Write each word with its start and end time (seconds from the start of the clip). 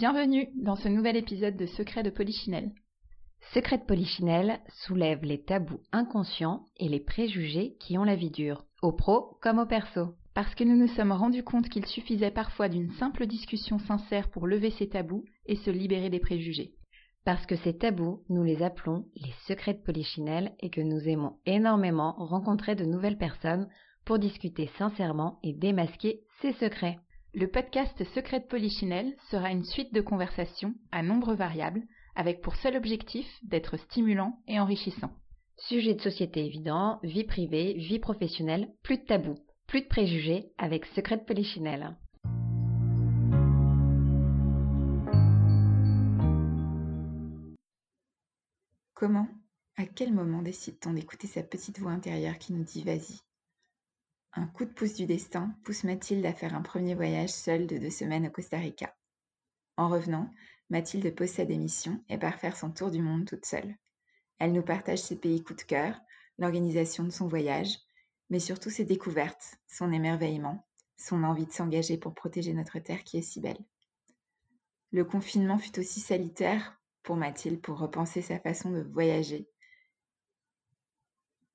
Bienvenue 0.00 0.48
dans 0.54 0.76
ce 0.76 0.88
nouvel 0.88 1.14
épisode 1.14 1.58
de 1.58 1.66
Secret 1.66 2.02
de 2.02 2.08
Polichinelle. 2.08 2.72
Secret 3.52 3.76
de 3.76 3.84
Polichinelle 3.84 4.60
soulève 4.86 5.22
les 5.24 5.42
tabous 5.42 5.82
inconscients 5.92 6.64
et 6.78 6.88
les 6.88 7.00
préjugés 7.00 7.76
qui 7.80 7.98
ont 7.98 8.04
la 8.04 8.16
vie 8.16 8.30
dure, 8.30 8.64
au 8.80 8.92
pro 8.92 9.36
comme 9.42 9.58
au 9.58 9.66
perso. 9.66 10.14
Parce 10.32 10.54
que 10.54 10.64
nous 10.64 10.74
nous 10.74 10.88
sommes 10.88 11.12
rendus 11.12 11.42
compte 11.42 11.68
qu'il 11.68 11.84
suffisait 11.84 12.30
parfois 12.30 12.70
d'une 12.70 12.90
simple 12.92 13.26
discussion 13.26 13.78
sincère 13.78 14.30
pour 14.30 14.46
lever 14.46 14.70
ces 14.70 14.88
tabous 14.88 15.26
et 15.44 15.56
se 15.56 15.70
libérer 15.70 16.08
des 16.08 16.18
préjugés. 16.18 16.72
Parce 17.26 17.44
que 17.44 17.56
ces 17.56 17.76
tabous, 17.76 18.22
nous 18.30 18.42
les 18.42 18.62
appelons 18.62 19.04
les 19.16 19.34
secrets 19.46 19.74
de 19.74 19.82
Polichinelle 19.82 20.54
et 20.60 20.70
que 20.70 20.80
nous 20.80 21.06
aimons 21.10 21.36
énormément 21.44 22.14
rencontrer 22.16 22.74
de 22.74 22.86
nouvelles 22.86 23.18
personnes 23.18 23.68
pour 24.06 24.18
discuter 24.18 24.70
sincèrement 24.78 25.38
et 25.42 25.52
démasquer 25.52 26.22
ces 26.40 26.54
secrets. 26.54 26.96
Le 27.32 27.46
podcast 27.46 28.02
Secret 28.12 28.40
de 28.40 28.46
Polichinelle 28.46 29.14
sera 29.30 29.52
une 29.52 29.62
suite 29.62 29.94
de 29.94 30.00
conversations 30.00 30.74
à 30.90 31.04
nombre 31.04 31.34
variables 31.34 31.84
avec 32.16 32.40
pour 32.40 32.56
seul 32.56 32.74
objectif 32.74 33.24
d'être 33.44 33.76
stimulant 33.76 34.40
et 34.48 34.58
enrichissant. 34.58 35.12
Sujet 35.56 35.94
de 35.94 36.00
société 36.00 36.44
évident, 36.44 36.98
vie 37.04 37.22
privée, 37.22 37.74
vie 37.74 38.00
professionnelle, 38.00 38.72
plus 38.82 38.98
de 38.98 39.04
tabous, 39.04 39.38
plus 39.68 39.82
de 39.82 39.86
préjugés 39.86 40.50
avec 40.58 40.84
Secret 40.86 41.18
de 41.18 41.22
Polichinelle. 41.22 41.96
Comment, 48.94 49.28
à 49.76 49.86
quel 49.86 50.12
moment 50.12 50.42
décide-t-on 50.42 50.94
d'écouter 50.94 51.28
sa 51.28 51.44
petite 51.44 51.78
voix 51.78 51.92
intérieure 51.92 52.38
qui 52.38 52.54
nous 52.54 52.64
dit 52.64 52.82
vas-y? 52.82 53.20
Un 54.32 54.46
coup 54.46 54.64
de 54.64 54.70
pouce 54.70 54.94
du 54.94 55.06
destin 55.06 55.56
pousse 55.64 55.82
Mathilde 55.82 56.24
à 56.24 56.32
faire 56.32 56.54
un 56.54 56.62
premier 56.62 56.94
voyage 56.94 57.30
seule 57.30 57.66
de 57.66 57.78
deux 57.78 57.90
semaines 57.90 58.28
au 58.28 58.30
Costa 58.30 58.58
Rica. 58.58 58.96
En 59.76 59.88
revenant, 59.88 60.30
Mathilde 60.68 61.12
pose 61.16 61.30
sa 61.30 61.44
démission 61.44 62.04
et 62.08 62.16
part 62.16 62.38
faire 62.38 62.56
son 62.56 62.70
tour 62.70 62.92
du 62.92 63.02
monde 63.02 63.26
toute 63.26 63.44
seule. 63.44 63.76
Elle 64.38 64.52
nous 64.52 64.62
partage 64.62 65.00
ses 65.00 65.16
pays 65.16 65.42
coup 65.42 65.54
de 65.54 65.62
cœur, 65.62 66.00
l'organisation 66.38 67.02
de 67.02 67.10
son 67.10 67.26
voyage, 67.26 67.76
mais 68.30 68.38
surtout 68.38 68.70
ses 68.70 68.84
découvertes, 68.84 69.58
son 69.66 69.92
émerveillement, 69.92 70.64
son 70.96 71.24
envie 71.24 71.46
de 71.46 71.52
s'engager 71.52 71.98
pour 71.98 72.14
protéger 72.14 72.52
notre 72.52 72.78
terre 72.78 73.02
qui 73.02 73.18
est 73.18 73.22
si 73.22 73.40
belle. 73.40 73.64
Le 74.92 75.04
confinement 75.04 75.58
fut 75.58 75.76
aussi 75.80 75.98
salutaire 75.98 76.80
pour 77.02 77.16
Mathilde 77.16 77.60
pour 77.60 77.78
repenser 77.78 78.22
sa 78.22 78.38
façon 78.38 78.70
de 78.70 78.82
voyager. 78.82 79.48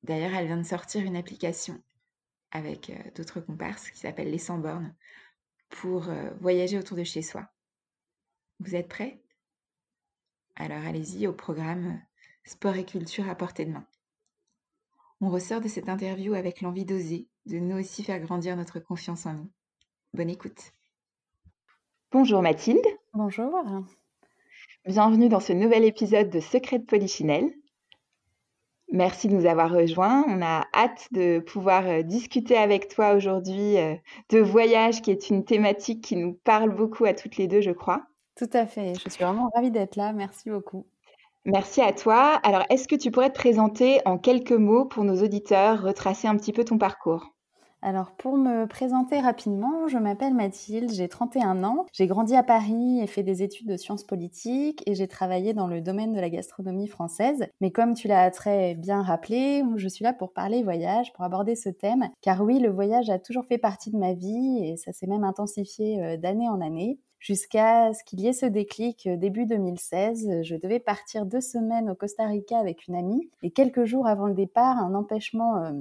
D'ailleurs, 0.04 0.34
elle 0.34 0.48
vient 0.48 0.58
de 0.58 0.64
sortir 0.64 1.06
une 1.06 1.16
application 1.16 1.82
avec 2.56 2.90
euh, 2.90 3.12
d'autres 3.16 3.42
comparses 3.42 3.90
qui 3.92 4.00
s'appelle 4.00 4.32
Les 4.32 4.38
100 4.38 4.60
bornes 4.60 4.96
pour 5.70 6.08
euh, 6.08 6.30
voyager 6.40 6.80
autour 6.80 6.96
de 6.96 7.04
chez 7.04 7.22
soi. 7.22 7.48
Vous 8.60 8.76
êtes 8.76 8.88
prêts? 8.88 9.22
Alors 10.56 10.86
allez-y 10.86 11.28
au 11.28 11.34
programme 11.34 12.02
Sport 12.46 12.78
et 12.78 12.86
culture 12.86 13.28
à 13.28 13.36
portée 13.36 13.66
de 13.66 13.72
main. 13.72 13.86
On 15.20 15.30
ressort 15.30 15.60
de 15.60 15.68
cette 15.68 15.90
interview 15.90 16.34
avec 16.34 16.62
l'envie 16.62 16.86
d'oser, 16.86 17.28
de 17.46 17.58
nous 17.58 17.78
aussi 17.78 18.04
faire 18.04 18.20
grandir 18.20 18.56
notre 18.56 18.80
confiance 18.80 19.26
en 19.26 19.34
nous. 19.34 19.52
Bonne 20.14 20.30
écoute. 20.30 20.72
Bonjour 22.12 22.42
Mathilde. 22.42 22.86
Bonjour. 23.14 23.52
Bienvenue 24.86 25.28
dans 25.28 25.40
ce 25.42 25.52
nouvel 25.52 25.84
épisode 25.84 26.30
de 26.30 26.40
Secret 26.40 26.80
de 26.80 26.86
Polichinelle. 26.86 27.52
Merci 28.96 29.28
de 29.28 29.34
nous 29.34 29.46
avoir 29.46 29.72
rejoints. 29.72 30.24
On 30.30 30.42
a 30.42 30.66
hâte 30.74 31.10
de 31.12 31.40
pouvoir 31.40 31.86
euh, 31.86 32.02
discuter 32.02 32.56
avec 32.56 32.88
toi 32.88 33.14
aujourd'hui 33.14 33.78
euh, 33.78 33.94
de 34.30 34.40
voyage, 34.40 35.02
qui 35.02 35.12
est 35.12 35.30
une 35.30 35.44
thématique 35.44 36.02
qui 36.02 36.16
nous 36.16 36.40
parle 36.46 36.74
beaucoup 36.74 37.04
à 37.04 37.14
toutes 37.14 37.36
les 37.36 37.50
deux, 37.50 37.60
je 37.60 37.72
crois. 37.72 38.04
Tout 38.38 38.50
à 38.54 38.66
fait. 38.66 38.94
Je 38.96 39.10
suis 39.10 39.22
vraiment 39.22 39.50
ravie 39.54 39.70
d'être 39.70 39.98
là. 39.98 40.14
Merci 40.14 40.50
beaucoup. 40.50 40.86
Merci 41.44 41.82
à 41.82 41.92
toi. 41.92 42.40
Alors, 42.44 42.64
est-ce 42.70 42.88
que 42.88 42.96
tu 42.96 43.12
pourrais 43.12 43.32
te 43.32 43.38
présenter 43.38 44.00
en 44.06 44.18
quelques 44.18 44.54
mots 44.54 44.86
pour 44.86 45.04
nos 45.04 45.22
auditeurs, 45.22 45.82
retracer 45.82 46.30
un 46.30 46.38
petit 46.38 46.54
peu 46.54 46.64
ton 46.64 46.78
parcours? 46.78 47.35
Alors 47.86 48.10
pour 48.14 48.36
me 48.36 48.66
présenter 48.66 49.20
rapidement, 49.20 49.88
je 49.88 50.00
m'appelle 50.00 50.34
Mathilde, 50.34 50.92
j'ai 50.92 51.08
31 51.08 51.64
ans, 51.64 51.86
j'ai 51.94 52.08
grandi 52.08 52.36
à 52.36 52.42
Paris 52.42 53.00
et 53.00 53.06
fait 53.06 53.22
des 53.22 53.44
études 53.44 53.68
de 53.68 53.78
sciences 53.78 54.04
politiques 54.04 54.82
et 54.88 54.96
j'ai 54.96 55.08
travaillé 55.08 55.54
dans 55.54 55.68
le 55.68 55.82
domaine 55.82 56.12
de 56.12 56.20
la 56.20 56.32
gastronomie 56.32 56.88
française. 56.88 57.46
Mais 57.62 57.70
comme 57.70 57.94
tu 57.94 58.08
l'as 58.08 58.32
très 58.32 58.74
bien 58.74 59.04
rappelé, 59.04 59.64
je 59.76 59.88
suis 59.88 60.04
là 60.04 60.14
pour 60.14 60.34
parler 60.34 60.64
voyage, 60.64 61.14
pour 61.14 61.26
aborder 61.26 61.56
ce 61.56 61.70
thème, 61.70 62.10
car 62.22 62.42
oui, 62.42 62.58
le 62.58 62.72
voyage 62.72 63.12
a 63.12 63.20
toujours 63.20 63.46
fait 63.46 63.60
partie 63.60 63.92
de 63.92 63.98
ma 63.98 64.14
vie 64.14 64.62
et 64.64 64.78
ça 64.78 64.92
s'est 64.92 65.06
même 65.06 65.24
intensifié 65.24 66.04
euh, 66.04 66.18
d'année 66.18 66.50
en 66.50 66.62
année 66.62 66.98
jusqu'à 67.20 67.94
ce 67.94 68.04
qu'il 68.04 68.20
y 68.20 68.28
ait 68.28 68.34
ce 68.34 68.48
déclic 68.48 69.06
euh, 69.06 69.16
début 69.16 69.46
2016. 69.46 70.42
Je 70.42 70.56
devais 70.56 70.80
partir 70.80 71.28
deux 71.28 71.40
semaines 71.40 71.92
au 71.92 71.96
Costa 71.96 72.26
Rica 72.26 72.58
avec 72.58 72.88
une 72.88 72.96
amie 72.96 73.30
et 73.44 73.52
quelques 73.52 73.86
jours 73.86 74.08
avant 74.08 74.26
le 74.26 74.34
départ, 74.34 74.80
un 74.80 74.96
empêchement 74.96 75.58
euh, 75.58 75.72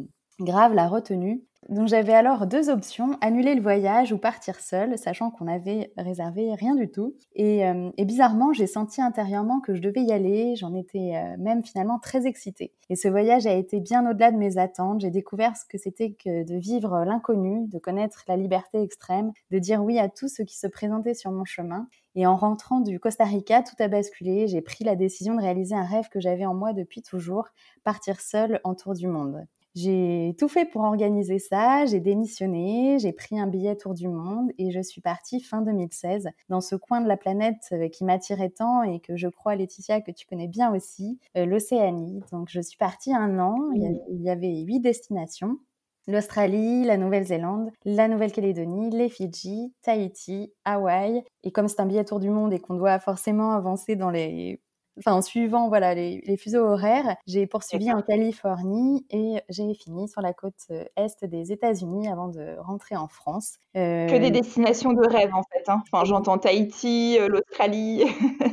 grave 0.41 0.75
l'a 0.75 0.88
retenu 0.88 1.42
donc 1.69 1.88
j'avais 1.88 2.12
alors 2.12 2.47
deux 2.47 2.69
options, 2.69 3.16
annuler 3.20 3.54
le 3.54 3.62
voyage 3.62 4.12
ou 4.12 4.19
partir 4.19 4.60
seule, 4.60 4.98
sachant 4.98 5.30
qu'on 5.30 5.47
avait 5.47 5.92
réservé 5.97 6.54
rien 6.54 6.75
du 6.75 6.91
tout. 6.91 7.16
Et, 7.34 7.66
euh, 7.66 7.91
bizarrement, 7.98 8.52
j'ai 8.52 8.66
senti 8.66 9.00
intérieurement 9.00 9.60
que 9.60 9.74
je 9.74 9.80
devais 9.80 10.03
y 10.03 10.12
aller, 10.12 10.56
j'en 10.56 10.74
étais 10.74 11.16
euh, 11.16 11.36
même 11.38 11.64
finalement 11.64 11.98
très 11.98 12.26
excitée. 12.26 12.72
Et 12.91 12.97
ce 12.97 13.08
voyage 13.08 13.47
a 13.47 13.54
été 13.54 13.80
bien 13.80 14.08
au-delà 14.08 14.30
de 14.30 14.36
mes 14.36 14.58
attentes, 14.58 15.00
j'ai 15.00 15.10
découvert 15.10 15.56
ce 15.56 15.64
que 15.64 15.78
c'était 15.78 16.12
que 16.12 16.44
de 16.44 16.56
vivre 16.56 17.04
l'inconnu, 17.04 17.66
de 17.69 17.78
connaître 17.78 18.24
la 18.28 18.36
liberté 18.36 18.82
extrême, 18.82 19.32
de 19.50 19.58
dire 19.58 19.82
oui 19.82 19.98
à 19.98 20.08
tout 20.08 20.28
ce 20.28 20.42
qui 20.42 20.58
se 20.58 20.66
présentait 20.66 21.14
sur 21.14 21.30
mon 21.30 21.44
chemin. 21.44 21.88
Et 22.14 22.26
en 22.26 22.36
rentrant 22.36 22.80
du 22.80 23.00
Costa 23.00 23.24
Rica, 23.24 23.62
tout 23.62 23.74
a 23.78 23.88
basculé, 23.88 24.47
j'ai 24.47 24.60
pris 24.60 24.84
la 24.84 24.97
décision 24.97 25.34
de 25.34 25.41
réaliser 25.41 25.74
un 25.74 25.84
rêve 25.84 26.08
que 26.10 26.20
j'avais 26.20 26.47
en 26.47 26.54
moi 26.54 26.72
depuis 26.72 27.03
toujours, 27.03 27.48
partir 27.82 28.20
seule 28.20 28.60
en 28.64 28.74
tour 28.74 28.94
du 28.94 29.08
monde. 29.08 29.47
J'ai 29.74 30.36
tout 30.38 30.46
fait 30.46 30.64
pour 30.66 30.82
organiser 30.82 31.40
ça, 31.40 31.84
j'ai 31.84 31.98
démissionné, 31.98 32.98
j'ai 33.00 33.12
pris 33.12 33.40
un 33.40 33.48
billet 33.48 33.74
tour 33.74 33.94
du 33.94 34.06
monde 34.06 34.52
et 34.56 34.70
je 34.70 34.80
suis 34.80 35.00
partie 35.00 35.40
fin 35.40 35.62
2016 35.62 36.28
dans 36.48 36.60
ce 36.60 36.76
coin 36.76 37.00
de 37.00 37.08
la 37.08 37.16
planète 37.16 37.68
euh, 37.72 37.88
qui 37.88 38.04
m'attirait 38.04 38.50
tant 38.50 38.82
et 38.84 39.00
que 39.00 39.16
je 39.16 39.26
crois, 39.26 39.56
Laetitia, 39.56 40.00
que 40.00 40.12
tu 40.12 40.26
connais 40.26 40.46
bien 40.46 40.72
aussi, 40.72 41.18
euh, 41.36 41.44
l'Océanie. 41.44 42.20
Donc 42.30 42.48
je 42.50 42.60
suis 42.60 42.78
partie 42.78 43.12
un 43.12 43.40
an, 43.40 43.56
il 43.74 44.22
y 44.22 44.30
avait 44.30 44.60
huit 44.60 44.78
destinations 44.78 45.58
l'Australie, 46.06 46.84
la 46.84 46.96
Nouvelle-Zélande, 46.96 47.70
la 47.84 48.08
Nouvelle-Calédonie, 48.08 48.91
les 48.91 49.08
Fidji, 49.08 49.72
Tahiti, 49.82 50.52
Hawaï. 50.64 51.22
Et 51.42 51.52
comme 51.52 51.68
c'est 51.68 51.80
un 51.80 51.86
billet 51.86 52.04
tour 52.04 52.20
du 52.20 52.30
monde 52.30 52.52
et 52.52 52.58
qu'on 52.58 52.74
doit 52.74 52.98
forcément 52.98 53.52
avancer 53.52 53.96
dans 53.96 54.10
les 54.10 54.60
enfin 54.99 55.12
en 55.15 55.22
suivant 55.22 55.69
voilà 55.69 55.94
les, 55.94 56.37
fuseaux 56.37 56.65
horaires, 56.65 57.16
j'ai 57.27 57.47
poursuivi 57.47 57.93
en 57.93 58.03
Californie 58.03 59.06
et 59.10 59.41
j'ai 59.49 59.75
fini 59.75 60.09
sur 60.09 60.21
la 60.21 60.32
côte 60.32 60.55
euh, 60.71 60.84
est 60.97 61.25
des 61.27 61.53
États-Unis 61.53 62.09
avant 62.09 62.28
de 62.28 62.56
rentrer 62.59 62.97
en 62.97 63.09
France. 63.09 63.54
Que 63.75 64.19
des 64.19 64.28
euh, 64.28 64.31
destinations 64.31 64.93
de 64.93 65.06
rêve 65.06 65.34
en 65.34 65.43
fait. 65.43 65.69
Hein. 65.69 65.83
Enfin, 65.91 66.04
j'entends 66.04 66.38
Tahiti, 66.38 67.19
euh, 67.19 67.28
l'Australie. 67.28 68.04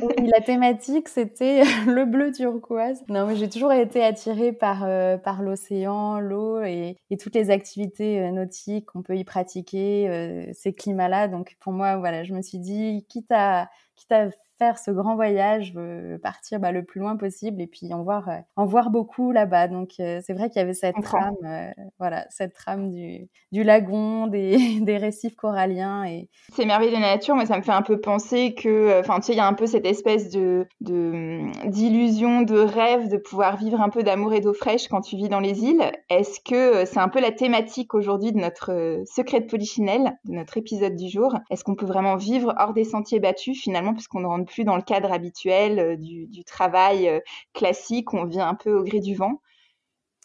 oui, 0.02 0.26
la 0.32 0.40
thématique 0.40 1.08
c'était 1.08 1.62
le 1.86 2.04
bleu 2.04 2.32
turquoise. 2.32 3.02
Non, 3.08 3.26
mais 3.26 3.36
j'ai 3.36 3.48
toujours 3.48 3.72
été 3.72 4.02
attirée 4.02 4.52
par 4.52 4.86
par 5.22 5.42
l'océan, 5.42 6.18
l'eau 6.18 6.62
et, 6.62 6.96
et, 7.10 7.16
toutes 7.16 7.34
les 7.34 7.50
activités 7.50 8.30
nautiques 8.30 8.86
qu'on 8.86 9.02
peut 9.02 9.16
y 9.16 9.24
pratiquer, 9.24 10.52
ces 10.54 10.72
climats-là. 10.72 11.28
Donc 11.28 11.56
pour 11.60 11.72
moi, 11.72 11.96
voilà, 11.96 12.24
je 12.24 12.34
me 12.34 12.42
suis 12.42 12.58
dit 12.58 13.06
quitte 13.08 13.30
à 13.30 13.68
quitte 13.96 14.12
à 14.12 14.28
faire 14.62 14.78
ce 14.78 14.92
grand 14.92 15.16
voyage, 15.16 15.74
veux 15.74 16.20
partir 16.22 16.60
bah, 16.60 16.70
le 16.70 16.84
plus 16.84 17.00
loin 17.00 17.16
possible 17.16 17.60
et 17.60 17.66
puis 17.66 17.92
en 17.92 18.04
voir, 18.04 18.28
euh, 18.28 18.36
en 18.54 18.64
voir 18.64 18.90
beaucoup 18.90 19.32
là-bas. 19.32 19.66
Donc 19.66 19.94
euh, 19.98 20.20
c'est 20.24 20.34
vrai 20.34 20.50
qu'il 20.50 20.60
y 20.60 20.62
avait 20.62 20.72
cette 20.72 20.94
trame, 21.02 21.34
euh, 21.44 21.70
voilà, 21.98 22.26
cette 22.30 22.54
trame 22.54 22.88
du, 22.88 23.28
du 23.50 23.64
lagon, 23.64 24.26
des, 24.28 24.78
des 24.78 24.98
récifs 24.98 25.34
coralliens. 25.34 26.04
Et... 26.04 26.28
C'est 26.52 26.64
merveilleux 26.64 26.92
de 26.92 27.00
la 27.00 27.14
nature, 27.14 27.34
mais 27.34 27.46
ça 27.46 27.56
me 27.56 27.62
fait 27.62 27.72
un 27.72 27.82
peu 27.82 28.00
penser 28.00 28.54
que, 28.54 29.00
enfin, 29.00 29.16
tu 29.16 29.26
sais, 29.26 29.32
il 29.32 29.38
y 29.38 29.40
a 29.40 29.48
un 29.48 29.52
peu 29.52 29.66
cette 29.66 29.84
espèce 29.84 30.30
de, 30.30 30.64
d'illusion, 30.80 32.42
de, 32.42 32.58
rêve 32.58 33.08
de 33.08 33.16
pouvoir 33.16 33.56
vivre 33.56 33.80
un 33.80 33.88
peu 33.88 34.04
d'amour 34.04 34.32
et 34.32 34.40
d'eau 34.40 34.54
fraîche 34.54 34.86
quand 34.86 35.00
tu 35.00 35.16
vis 35.16 35.28
dans 35.28 35.40
les 35.40 35.64
îles. 35.64 35.82
Est-ce 36.08 36.38
que 36.38 36.84
c'est 36.84 37.00
un 37.00 37.08
peu 37.08 37.20
la 37.20 37.32
thématique 37.32 37.94
aujourd'hui 37.94 38.30
de 38.30 38.38
notre 38.38 39.02
secret 39.12 39.40
de 39.40 39.46
polichinelle, 39.46 40.16
de 40.24 40.34
notre 40.34 40.56
épisode 40.56 40.94
du 40.94 41.08
jour? 41.08 41.34
Est-ce 41.50 41.64
qu'on 41.64 41.74
peut 41.74 41.86
vraiment 41.86 42.14
vivre 42.14 42.54
hors 42.60 42.74
des 42.74 42.84
sentiers 42.84 43.18
battus 43.18 43.60
finalement, 43.60 43.92
puisqu'on 43.92 44.20
ne 44.20 44.26
rentre 44.26 44.51
plus 44.52 44.64
dans 44.64 44.76
le 44.76 44.82
cadre 44.82 45.12
habituel 45.12 45.78
euh, 45.78 45.96
du, 45.96 46.44
travail 46.44 47.08
euh, 47.08 47.20
classique, 47.54 48.12
on 48.14 48.24
vient 48.24 48.48
un 48.48 48.54
peu 48.54 48.72
au 48.72 48.84
gré 48.84 49.00
du 49.00 49.14
vent. 49.14 49.40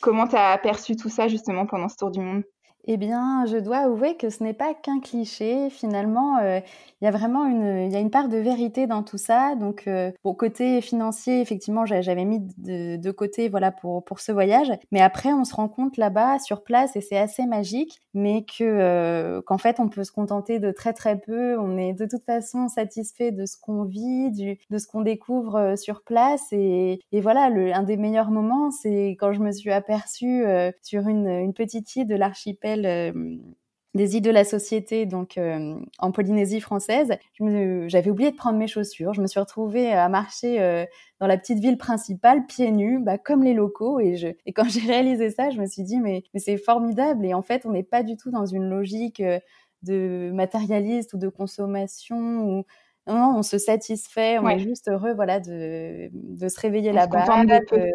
Comment 0.01 0.27
tu 0.27 0.35
as 0.35 0.51
aperçu 0.51 0.95
tout 0.95 1.09
ça 1.09 1.27
justement 1.27 1.65
pendant 1.65 1.89
ce 1.89 1.95
tour 1.95 2.11
du 2.11 2.19
monde? 2.19 2.43
Eh 2.89 2.97
bien, 2.97 3.45
je 3.45 3.57
dois 3.57 3.79
avouer 3.79 4.15
que 4.15 4.29
ce 4.29 4.41
n'est 4.43 4.53
pas 4.53 4.73
qu'un 4.73 5.01
cliché. 5.01 5.69
Finalement, 5.69 6.37
euh, 6.37 6.61
il 7.01 7.05
y 7.05 7.07
a 7.07 7.11
vraiment 7.11 7.45
une, 7.45 7.91
y 7.91 7.95
a 7.95 7.99
une 7.99 8.09
part 8.09 8.29
de 8.29 8.37
vérité 8.37 8.87
dans 8.87 9.03
tout 9.03 9.17
ça. 9.17 9.55
Donc, 9.55 9.83
euh, 9.87 10.11
côté 10.37 10.81
financier, 10.81 11.41
effectivement, 11.41 11.85
j'avais 11.85 12.25
mis 12.25 12.39
de, 12.57 13.11
côté, 13.11 13.49
voilà, 13.49 13.71
pour 13.71 14.03
pour 14.05 14.19
ce 14.19 14.31
voyage. 14.31 14.71
Mais 14.91 15.01
après, 15.01 15.33
on 15.33 15.43
se 15.43 15.53
rend 15.55 15.67
compte 15.67 15.97
là-bas, 15.97 16.39
sur 16.39 16.63
place, 16.63 16.95
et 16.95 17.01
c'est 17.01 17.17
assez 17.17 17.45
magique, 17.45 17.99
mais 18.13 18.43
que 18.43 18.63
euh, 18.63 19.41
qu'en 19.41 19.57
fait, 19.57 19.79
on 19.79 19.89
peut 19.89 20.03
se 20.03 20.11
contenter 20.11 20.59
de 20.59 20.71
très 20.71 20.93
très 20.93 21.19
peu. 21.19 21.57
On 21.59 21.77
est 21.77 21.93
de 21.93 22.05
toute 22.05 22.23
façon 22.23 22.67
satisfait 22.67 23.31
de 23.31 23.45
ce 23.45 23.57
qu'on 23.59 23.83
vit, 23.83 24.31
de 24.69 24.77
ce 24.77 24.87
qu'on 24.87 25.01
découvre 25.01 25.55
euh, 25.55 25.75
sur 25.75 26.03
place. 26.03 26.47
Et, 26.51 26.99
voilà, 27.13 27.49
un 27.75 27.83
des 27.83 27.97
meilleurs 27.97 28.31
moments, 28.31 28.71
c'est 28.71 29.17
quand 29.19 29.33
je 29.33 29.39
me 29.39 29.51
suis 29.51 29.71
aperçue 29.71 30.43
sur 30.81 31.07
une 31.07 31.53
petite 31.53 31.95
île 31.95 32.07
de 32.07 32.15
l'archipel 32.15 32.76
euh, 32.85 33.37
des 33.93 34.15
îles 34.15 34.21
de 34.21 34.31
la 34.31 34.43
Société, 34.43 35.05
donc 35.05 35.37
euh, 35.37 35.79
en 35.97 36.11
Polynésie 36.11 36.59
française. 36.59 37.17
J'avais 37.39 38.09
oublié 38.09 38.31
de 38.31 38.35
prendre 38.35 38.57
mes 38.57 38.67
chaussures. 38.67 39.13
Je 39.13 39.21
me 39.21 39.27
suis 39.27 39.39
retrouvée 39.39 39.91
à 39.91 40.07
marcher 40.09 40.61
euh, 40.61 40.85
dans 41.19 41.27
la 41.27 41.37
petite 41.37 41.59
ville 41.59 41.77
principale, 41.77 42.45
pieds 42.45 42.71
nus, 42.71 42.99
bah, 42.99 43.17
comme 43.17 43.43
les 43.43 43.53
locaux. 43.53 43.99
Et, 43.99 44.15
je, 44.17 44.27
et 44.45 44.53
quand 44.53 44.65
j'ai 44.69 44.85
réalisé 44.87 45.29
ça, 45.29 45.49
je 45.49 45.59
me 45.59 45.65
suis 45.65 45.83
dit, 45.83 45.99
mais, 45.99 46.23
mais 46.33 46.39
c'est 46.39 46.57
formidable. 46.57 47.25
Et 47.25 47.33
en 47.33 47.41
fait, 47.41 47.65
on 47.65 47.71
n'est 47.71 47.83
pas 47.83 48.03
du 48.03 48.17
tout 48.17 48.29
dans 48.29 48.45
une 48.45 48.69
logique 48.69 49.23
de 49.83 50.31
matérialiste 50.33 51.13
ou 51.13 51.17
de 51.17 51.29
consommation. 51.29 52.17
Ou... 52.45 52.65
Non, 53.07 53.35
on 53.37 53.43
se 53.43 53.57
satisfait, 53.57 54.37
on 54.37 54.49
est 54.49 54.59
juste 54.59 54.89
heureux 54.89 55.13
voilà, 55.13 55.39
de, 55.39 56.09
de 56.13 56.47
se 56.49 56.59
réveiller 56.59 56.91
là-bas. 56.91 57.25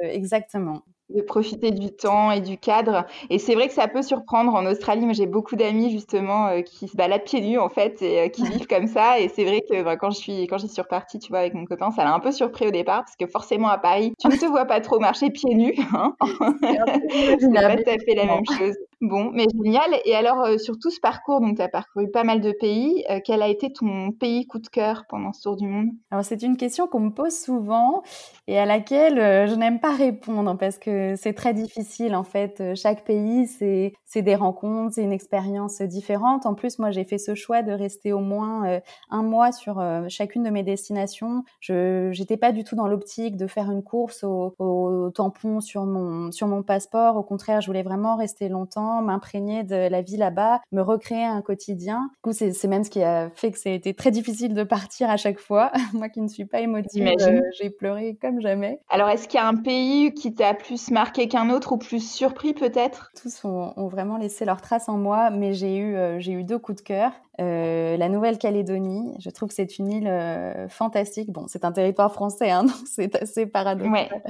exactement 0.03 0.83
de 1.11 1.23
profiter 1.23 1.71
du 1.71 1.91
temps 1.91 2.31
et 2.31 2.41
du 2.41 2.59
cadre. 2.59 3.07
Et 3.31 3.39
c'est 3.39 3.55
vrai 3.55 3.69
que 3.69 3.75
ça 3.75 3.89
peut 3.89 4.03
surprendre 4.03 4.55
en 4.55 4.65
Australie. 4.67 5.05
Moi, 5.05 5.13
j'ai 5.13 5.27
beaucoup 5.27 5.57
d'amis 5.57 5.91
justement 5.91 6.49
euh, 6.49 6.63
qui 6.63 6.89
se 6.89 6.97
baladent 6.97 7.25
pieds 7.25 7.41
nus 7.41 7.59
en 7.59 7.69
fait 7.69 8.01
et 8.03 8.21
euh, 8.21 8.29
qui 8.29 8.45
vivent 8.45 8.67
comme 8.67 8.87
ça. 8.87 9.21
Et 9.21 9.29
c'est 9.29 9.45
vrai 9.45 9.63
que 9.69 9.83
bah, 9.83 9.97
quand 9.97 10.11
je 10.11 10.19
suis 10.19 10.47
quand 10.47 10.59
j'y 10.59 10.69
suis 10.69 10.83
repartie, 10.83 11.19
tu 11.19 11.29
vois, 11.29 11.41
avec 11.41 11.55
mon 11.55 11.65
copain, 11.65 11.91
ça 11.91 12.05
l'a 12.05 12.15
un 12.15 12.21
peu 12.21 12.33
surpris 12.33 12.67
au 12.67 12.71
départ 12.71 13.05
parce 13.05 13.17
que 13.17 13.27
forcément 13.27 13.69
à 13.69 13.79
Paris, 13.79 14.15
tu 14.19 14.29
ne 14.29 14.37
te 14.37 14.47
vois 14.47 14.65
pas 14.65 14.81
trop 14.81 14.99
marcher 14.99 15.31
pieds 15.31 15.55
nus. 15.55 15.75
Hein 15.95 16.15
c'est 16.21 17.53
pas 17.53 17.77
tout 17.77 17.91
à 17.91 17.99
fait 17.99 18.15
la 18.15 18.27
même 18.27 18.45
chose. 18.59 18.77
Bon, 19.03 19.33
mais 19.33 19.47
génial. 19.53 20.01
Et 20.05 20.15
alors, 20.15 20.45
euh, 20.45 20.59
sur 20.59 20.79
tout 20.79 20.91
ce 20.91 21.01
parcours, 21.01 21.41
donc 21.41 21.57
tu 21.57 21.63
as 21.63 21.69
parcouru 21.69 22.09
pas 22.09 22.23
mal 22.23 22.41
de 22.41 22.53
pays, 22.53 23.05
euh, 23.11 23.19
quel 23.25 23.43
a 23.43 23.49
été 23.49 23.73
ton 23.73 24.13
pays 24.13 24.47
coup 24.47 24.61
de 24.61 24.69
cœur 24.69 25.07
pendant 25.09 25.33
ce 25.33 25.43
tour 25.43 25.57
du 25.57 25.67
monde? 25.67 25.89
Alors, 26.13 26.25
c'est 26.25 26.41
une 26.45 26.57
question 26.57 26.87
qu'on 26.87 27.01
me 27.01 27.11
pose 27.11 27.37
souvent 27.37 28.05
et 28.47 28.61
à 28.61 28.65
laquelle 28.65 29.19
euh, 29.19 29.49
je 29.49 29.57
n'aime 29.57 29.81
pas 29.81 29.91
répondre 29.91 30.57
parce 30.57 30.79
que 30.79 31.17
c'est 31.17 31.33
très 31.33 31.53
difficile 31.53 32.15
en 32.15 32.23
fait. 32.23 32.63
Chaque 32.77 33.05
pays, 33.05 33.49
c'est 33.49 34.23
des 34.23 34.35
rencontres, 34.37 34.95
c'est 34.95 35.03
une 35.03 35.13
expérience 35.13 35.83
différente. 35.83 36.47
En 36.47 36.55
plus, 36.55 36.79
moi, 36.79 36.93
j'ai 36.93 37.03
fait 37.03 37.19
ce 37.19 37.35
choix 37.35 37.63
de 37.63 37.73
rester 37.73 38.13
au 38.13 38.21
moins 38.21 38.81
un 39.11 39.23
mois 39.25 39.51
sur 39.51 39.83
chacune 40.09 40.45
de 40.45 40.51
mes 40.51 40.63
destinations. 40.63 41.43
Je 41.59 42.11
j'étais 42.13 42.37
pas 42.37 42.53
du 42.53 42.63
tout 42.63 42.77
dans 42.77 42.87
l'optique 42.87 43.37
de 43.37 43.49
faire 43.49 43.69
une 43.69 43.83
course 43.83 44.23
au, 44.23 45.11
tampon 45.13 45.61
sur 45.61 45.87
mon 45.87 46.63
passeport. 46.63 47.17
Au 47.17 47.25
contraire, 47.25 47.61
je 47.61 47.67
voulais 47.67 47.83
vraiment 47.83 48.15
rester 48.17 48.49
longtemps 48.49 48.92
m'imprégner 49.01 49.65
de 49.65 49.89
la 49.89 50.03
vie 50.03 50.17
là-bas, 50.17 50.61
me 50.73 50.83
recréer 50.83 51.25
un 51.25 51.41
quotidien. 51.41 52.11
Du 52.13 52.21
coup, 52.23 52.33
c'est 52.33 52.69
même 52.69 52.85
ce 52.85 52.91
qui 52.91 53.03
a 53.03 53.31
fait 53.35 53.51
que 53.51 53.59
c'était 53.59 53.95
très 53.95 54.11
difficile 54.11 54.55
de 54.55 54.65
partir 54.65 55.09
à 55.09 55.17
chaque 55.17 55.39
fois. 55.39 55.73
Moi 55.95 56.09
qui 56.09 56.21
ne 56.21 56.29
suis 56.29 56.45
pas 56.45 56.61
émotive, 56.61 57.07
euh, 57.21 57.41
j'ai 57.59 57.71
pleuré 57.71 58.19
comme 58.21 58.41
jamais. 58.41 58.81
Alors, 58.91 59.09
est-ce 59.09 59.29
qu'il 59.29 59.39
y 59.39 59.43
a 59.43 59.47
un 59.47 59.57
pays 59.57 60.13
qui 60.13 60.35
t'a 60.35 60.55
plus 60.55 60.91
marqué 60.91 61.29
qu'un 61.29 61.51
autre 61.51 61.73
ou 61.73 61.79
plus 61.79 62.01
surpris 62.01 62.53
peut-être? 62.53 63.13
Tous 63.21 63.45
ont, 63.45 63.89
vraiment 63.89 64.17
laissé 64.17 64.45
leur 64.45 64.61
trace 64.61 64.89
en 64.89 64.97
moi, 64.97 65.31
mais 65.31 65.55
j'ai 65.55 65.77
eu, 65.77 65.97
euh, 65.97 66.19
j'ai 66.19 66.33
eu 66.33 66.45
deux 66.45 66.59
coups 66.59 66.83
de 66.83 66.87
cœur. 66.87 67.13
Euh, 67.43 67.97
la 67.97 68.09
Nouvelle-Calédonie, 68.09 69.15
je 69.19 69.31
trouve 69.31 69.49
que 69.49 69.55
c'est 69.55 69.79
une 69.79 69.91
île 69.91 70.07
euh, 70.07 70.69
fantastique. 70.69 71.31
Bon, 71.31 71.47
c'est 71.49 71.65
un 71.65 71.73
territoire 71.73 72.13
français, 72.13 72.51
hein, 72.51 72.65
donc 72.65 72.87
c'est 72.87 73.15
assez 73.17 73.47
paradoxal 73.47 74.23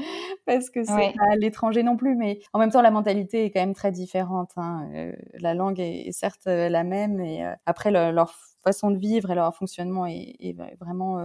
parce 0.47 0.71
que 0.71 0.83
c'est 0.85 1.13
pas 1.17 1.33
à 1.33 1.37
l'étranger 1.37 1.83
non 1.83 1.97
plus, 1.97 2.17
mais 2.17 2.41
en 2.53 2.59
même 2.59 2.71
temps 2.71 2.83
la 2.83 2.91
mentalité 2.91 3.45
est 3.45 3.51
quand 3.51 3.61
même 3.61 3.75
très 3.75 3.93
différente. 3.93 4.53
Hein. 4.57 4.89
Euh, 4.95 5.13
la 5.35 5.55
langue 5.55 5.79
est, 5.81 6.11
certes 6.13 6.47
la 6.47 6.85
même, 6.85 7.21
et 7.21 7.45
après 7.67 7.91
leur 7.91 8.35
façon 8.65 8.91
de 8.91 8.99
vivre 8.99 9.31
et 9.31 9.35
leur 9.35 9.55
fonctionnement 9.55 10.07
est, 10.07 10.37
est 10.41 10.57
vraiment 10.81 11.19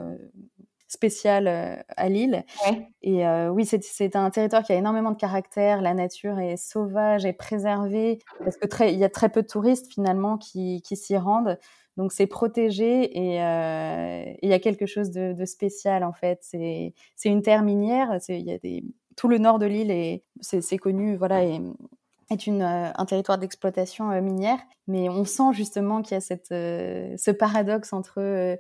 spécial 0.88 1.48
à 1.96 2.10
Lille. 2.10 2.44
Et 3.02 3.26
oui, 3.50 3.66
c'est 3.66 4.16
un 4.16 4.30
territoire 4.30 4.64
qui 4.64 4.74
a 4.74 4.76
énormément 4.76 5.12
de 5.12 5.18
caractère. 5.18 5.82
La 5.82 5.94
nature 5.94 6.40
est 6.40 6.58
sauvage 6.58 7.26
et 7.26 7.34
préservée 7.34 8.20
parce 8.44 8.58
que 8.58 8.68
très, 8.68 8.94
il 8.94 9.00
y 9.00 9.04
a 9.04 9.10
très 9.10 9.30
peu 9.30 9.42
de 9.42 9.48
touristes 9.48 9.92
finalement 9.92 10.38
qui, 10.38 10.82
qui 10.82 10.96
s'y 10.96 11.18
rendent. 11.18 11.60
Donc 11.98 12.14
c'est 12.14 12.28
protégé 12.28 13.04
et 13.18 13.38
il 13.38 14.50
y 14.50 14.54
a 14.54 14.60
quelque 14.60 14.86
chose 14.86 15.12
de, 15.12 15.34
de 15.34 15.46
spécial 15.46 16.04
en 16.04 16.14
fait. 16.14 16.40
C'est 16.42 16.94
une 17.26 17.42
terre 17.42 17.64
minière. 17.64 18.20
Il 18.30 18.46
y 18.46 18.52
a 18.52 18.58
des 18.58 18.84
tout 19.16 19.28
le 19.28 19.40
nord 19.40 19.58
de 19.58 19.66
l'île 19.66 19.92
et 19.92 20.24
c'est 20.42 20.78
connu 20.78 21.18
voilà 21.18 21.44
et, 21.44 21.60
est 22.30 22.46
une, 22.46 22.62
un 22.62 23.06
territoire 23.06 23.38
d'exploitation 23.38 24.10
minière, 24.22 24.60
mais 24.88 25.10
on 25.10 25.24
sent 25.24 25.54
justement 25.54 26.02
qu'il 26.02 26.16
y 26.16 26.18
a 26.18 26.22
cette, 26.22 26.50
ce 26.50 27.32
paradoxe 27.32 27.94
entre 27.94 28.58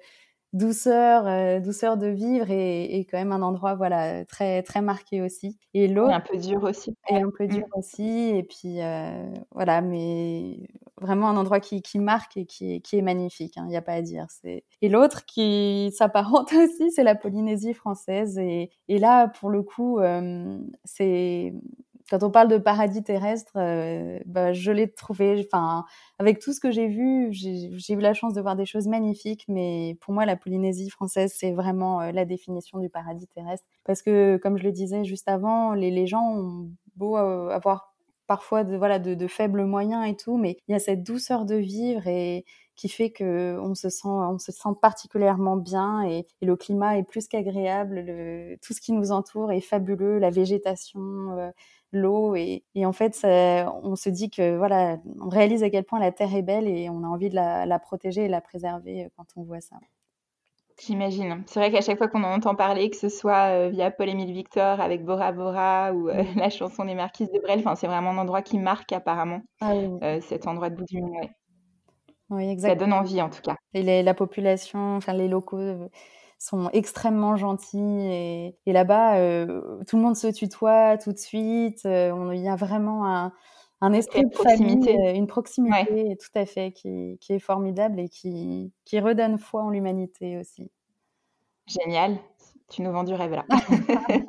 douceur, 0.54 1.28
euh, 1.28 1.60
douceur 1.60 1.98
de 1.98 2.08
vivre 2.08 2.50
et, 2.50 3.06
quand 3.10 3.18
même 3.18 3.32
un 3.32 3.42
endroit 3.42 3.76
voilà 3.76 4.26
très 4.26 4.64
très 4.64 4.82
marqué 4.82 5.22
aussi. 5.22 5.58
Et 5.74 5.88
l'autre 5.88 6.14
un 6.14 6.22
peu 6.22 6.38
dur 6.38 6.64
aussi. 6.64 6.96
Et 7.10 7.18
un 7.18 7.30
peu 7.30 7.48
dur 7.48 7.66
mmh. 7.68 7.80
aussi. 7.80 8.30
Et 8.36 8.44
puis 8.44 8.82
euh, 8.82 9.30
voilà, 9.52 9.82
mais 9.82 10.58
vraiment 11.00 11.30
un 11.30 11.38
endroit 11.38 11.60
qui, 11.60 11.82
qui 11.82 12.00
marque 12.00 12.38
et 12.38 12.46
qui, 12.46 12.82
qui 12.82 12.98
est 12.98 13.02
magnifique. 13.02 13.58
Hein, 13.58 13.64
il 13.66 13.70
n'y 13.70 13.78
a 13.78 13.82
pas 13.82 13.94
à 13.94 14.02
dire. 14.02 14.26
C'est 14.30 14.64
et 14.82 14.90
l'autre 14.90 15.26
qui 15.26 15.92
s'apparente 15.96 16.52
aussi, 16.54 16.92
c'est 16.92 17.04
la 17.04 17.16
Polynésie 17.16 17.74
française. 17.74 18.38
Et, 18.38 18.72
et 18.88 19.00
là, 19.00 19.28
pour 19.28 19.50
le 19.50 19.64
coup, 19.64 20.00
euh, 20.00 20.58
c'est 20.86 21.54
quand 22.10 22.24
on 22.24 22.32
parle 22.32 22.48
de 22.48 22.58
paradis 22.58 23.04
terrestre, 23.04 23.52
euh, 23.58 24.20
bah, 24.26 24.54
je 24.54 24.72
l'ai 24.72 24.90
trouvé. 24.90 25.46
Enfin, 25.46 25.86
avec 26.20 26.40
tout 26.40 26.54
ce 26.54 26.60
que 26.60 26.72
j'ai 26.72 26.88
vu, 26.88 27.30
j'ai 27.32 27.94
eu 27.94 28.00
la 28.00 28.14
chance 28.14 28.34
de 28.34 28.42
voir 28.42 28.56
des 28.56 28.66
choses 28.66 28.88
magnifiques. 28.88 29.44
Mais 29.50 29.98
pour 30.02 30.14
moi, 30.14 30.26
la 30.26 30.38
Polynésie 30.38 30.90
française, 30.90 31.34
c'est 31.36 31.52
vraiment 31.52 32.02
euh, 32.02 32.12
la 32.12 32.26
définition 32.26 32.80
du 32.80 32.90
paradis 32.90 33.28
terrestre. 33.28 33.66
Parce 33.86 34.02
que, 34.02 34.38
comme 34.38 34.58
je 34.58 34.64
le 34.64 34.72
disais 34.72 35.04
juste 35.04 35.28
avant, 35.28 35.74
les, 35.74 36.08
gens 36.08 36.24
ont 36.24 36.70
beau 36.96 37.18
euh, 37.18 37.50
avoir 37.50 37.94
parfois 38.26 38.64
de, 38.64 38.78
voilà, 38.78 39.00
de, 39.00 39.28
faibles 39.28 39.66
moyens 39.66 40.08
et 40.08 40.16
tout, 40.16 40.38
mais 40.38 40.58
il 40.68 40.72
y 40.74 40.76
a 40.76 40.80
cette 40.80 41.04
douceur 41.04 41.46
de 41.46 41.56
vivre 41.56 42.08
et 42.08 42.46
qui 42.76 42.90
fait 42.90 43.10
que 43.10 43.58
on 43.60 43.74
se 43.74 43.90
sent, 43.90 44.08
on 44.08 44.38
se 44.38 44.52
sent 44.52 44.70
particulièrement 44.82 45.58
bien 45.58 46.04
et 46.04 46.26
le 46.42 46.56
climat 46.56 46.98
est 46.98 47.04
plus 47.04 47.28
qu'agréable. 47.28 48.06
Tout 48.62 48.74
ce 48.74 48.82
qui 48.82 48.92
nous 48.92 49.12
entoure 49.12 49.52
est 49.52 49.62
fabuleux, 49.62 50.20
la 50.20 50.30
végétation 50.30 51.52
l'eau 51.92 52.36
et, 52.36 52.64
en 52.86 52.92
fait 52.92 53.20
on 53.24 53.96
se 53.96 54.10
dit 54.10 54.30
que 54.30 54.58
voilà 54.58 54.98
on 55.22 55.30
réalise 55.30 55.64
à 55.64 55.70
quel 55.70 55.84
point 55.84 56.00
la 56.00 56.12
terre 56.12 56.36
est 56.36 56.42
belle 56.42 56.68
et 56.68 56.90
on 56.90 57.04
a 57.04 57.08
envie 57.08 57.30
de 57.30 57.36
la, 57.36 57.80
protéger 57.80 58.26
et 58.26 58.28
la 58.28 58.42
préserver 58.42 59.06
euh, 59.06 59.10
quand 59.16 59.26
on 59.36 59.44
voit 59.44 59.62
ça. 59.62 59.78
J'imagine. 60.80 61.44
C'est 61.48 61.60
vrai 61.60 61.72
qu'à 61.72 61.82
chaque 61.82 61.98
fois 61.98 62.08
qu'on 62.08 62.24
en 62.24 62.34
entend 62.34 62.54
parler, 62.54 62.92
que 62.92 62.98
ce 62.98 63.10
soit 63.10 63.50
euh, 63.50 63.70
via 63.70 63.90
Paul-Émile 63.90 64.32
Victor 64.32 64.80
avec 64.80 65.04
Bora 65.04 65.32
Bora 65.32 65.92
ou 65.92 66.08
euh, 66.08 66.24
la 66.36 66.50
chanson 66.52 66.86
des 66.86 66.94
Marquises 66.94 67.32
de 67.32 67.40
Brel, 67.40 67.64
c'est 67.76 67.88
vraiment 67.88 68.12
un 68.12 68.18
endroit 68.20 68.44
qui 68.44 68.60
marque 68.60 68.92
apparemment 68.92 69.42
ah 69.62 69.74
cet 70.22 70.48
endroit 70.48 70.70
de 70.70 70.76
bout 70.76 70.86
du 70.86 71.02
monde. 71.02 71.30
Oui, 72.30 72.50
exactement. 72.50 72.80
Ça 72.80 72.86
donne 72.86 72.94
envie 72.94 73.22
en 73.22 73.30
tout 73.30 73.42
cas. 73.42 73.56
Et 73.74 74.04
la 74.04 74.14
population, 74.14 74.98
enfin 74.98 75.14
les 75.14 75.28
locaux 75.28 75.90
sont 76.40 76.70
extrêmement 76.72 77.36
gentils 77.36 77.78
et, 77.78 78.56
là-bas 78.66 79.18
euh, 79.18 79.84
tout 79.88 79.98
le 79.98 80.04
monde 80.04 80.16
se 80.16 80.28
tutoie 80.28 80.98
tout 80.98 81.12
de 81.12 81.18
suite. 81.18 81.86
Euh, 81.86 82.32
il 82.34 82.42
y 82.42 82.50
a 82.50 82.56
vraiment 82.56 83.08
un, 83.08 83.34
un 83.82 83.94
esprit 83.94 84.24
de 84.24 84.30
proximité, 84.30 84.94
famille, 84.94 85.08
euh, 85.08 85.14
une 85.14 85.28
proximité 85.28 86.18
tout 86.18 86.40
à 86.40 86.46
fait 86.46 86.72
qui, 86.72 87.18
qui, 87.22 87.34
est 87.34 87.40
formidable 87.40 88.00
et 88.00 88.10
qui, 88.10 88.72
qui 88.86 89.00
redonne 89.00 89.38
foi 89.38 89.64
en 89.64 89.70
l'humanité 89.70 90.38
aussi. 90.38 90.72
Génial. 91.68 92.18
Tu 92.70 92.82
nous 92.82 92.92
vends 92.92 93.04
du 93.04 93.14
rêve 93.14 93.32
là. 93.32 93.46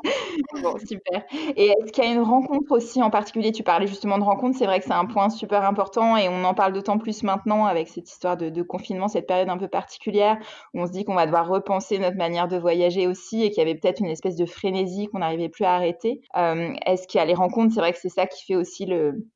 bon, 0.62 0.76
super. 0.78 1.24
Et 1.56 1.66
est-ce 1.66 1.92
qu'il 1.92 2.04
y 2.04 2.06
a 2.06 2.12
une 2.12 2.22
rencontre 2.22 2.70
aussi 2.70 3.02
en 3.02 3.10
particulier? 3.10 3.52
Tu 3.52 3.62
parlais 3.62 3.86
justement 3.86 4.18
de 4.18 4.22
rencontre, 4.22 4.56
c'est 4.56 4.66
vrai 4.66 4.78
que 4.78 4.84
c'est 4.84 4.92
un 4.92 5.06
point 5.06 5.28
super 5.28 5.64
important 5.64 6.16
et 6.16 6.28
on 6.28 6.44
en 6.44 6.54
parle 6.54 6.72
d'autant 6.72 6.98
plus 6.98 7.22
maintenant 7.22 7.66
avec 7.66 7.88
cette 7.88 8.08
histoire 8.08 8.36
de, 8.36 8.62
confinement, 8.62 9.08
cette 9.08 9.26
période 9.26 9.48
un 9.48 9.58
peu 9.58 9.68
particulière 9.68 10.38
où 10.74 10.80
on 10.80 10.86
se 10.86 10.92
dit 10.92 11.04
qu'on 11.04 11.14
va 11.14 11.26
devoir 11.26 11.48
repenser 11.48 11.98
notre 11.98 12.16
manière 12.16 12.48
de 12.48 12.56
voyager 12.56 13.06
aussi 13.06 13.42
et 13.42 13.50
qu'il 13.50 13.58
y 13.58 13.62
avait 13.62 13.74
peut-être 13.74 14.00
une 14.00 14.06
espèce 14.06 14.36
de 14.36 14.46
frénésie 14.46 15.08
qu'on 15.08 15.18
n'arrivait 15.18 15.48
plus 15.48 15.64
à 15.64 15.74
arrêter. 15.74 16.20
Euh, 16.36 16.72
est-ce 16.86 17.06
qu'il 17.08 17.18
y 17.18 17.22
a 17.22 17.26
les 17.26 17.34
rencontres? 17.34 17.74
C'est 17.74 17.80
vrai 17.80 17.92
que 17.92 17.98
c'est 17.98 18.08
ça 18.08 18.26
qui 18.26 18.44
fait 18.44 18.56
aussi 18.56 18.86
le, 18.86 19.26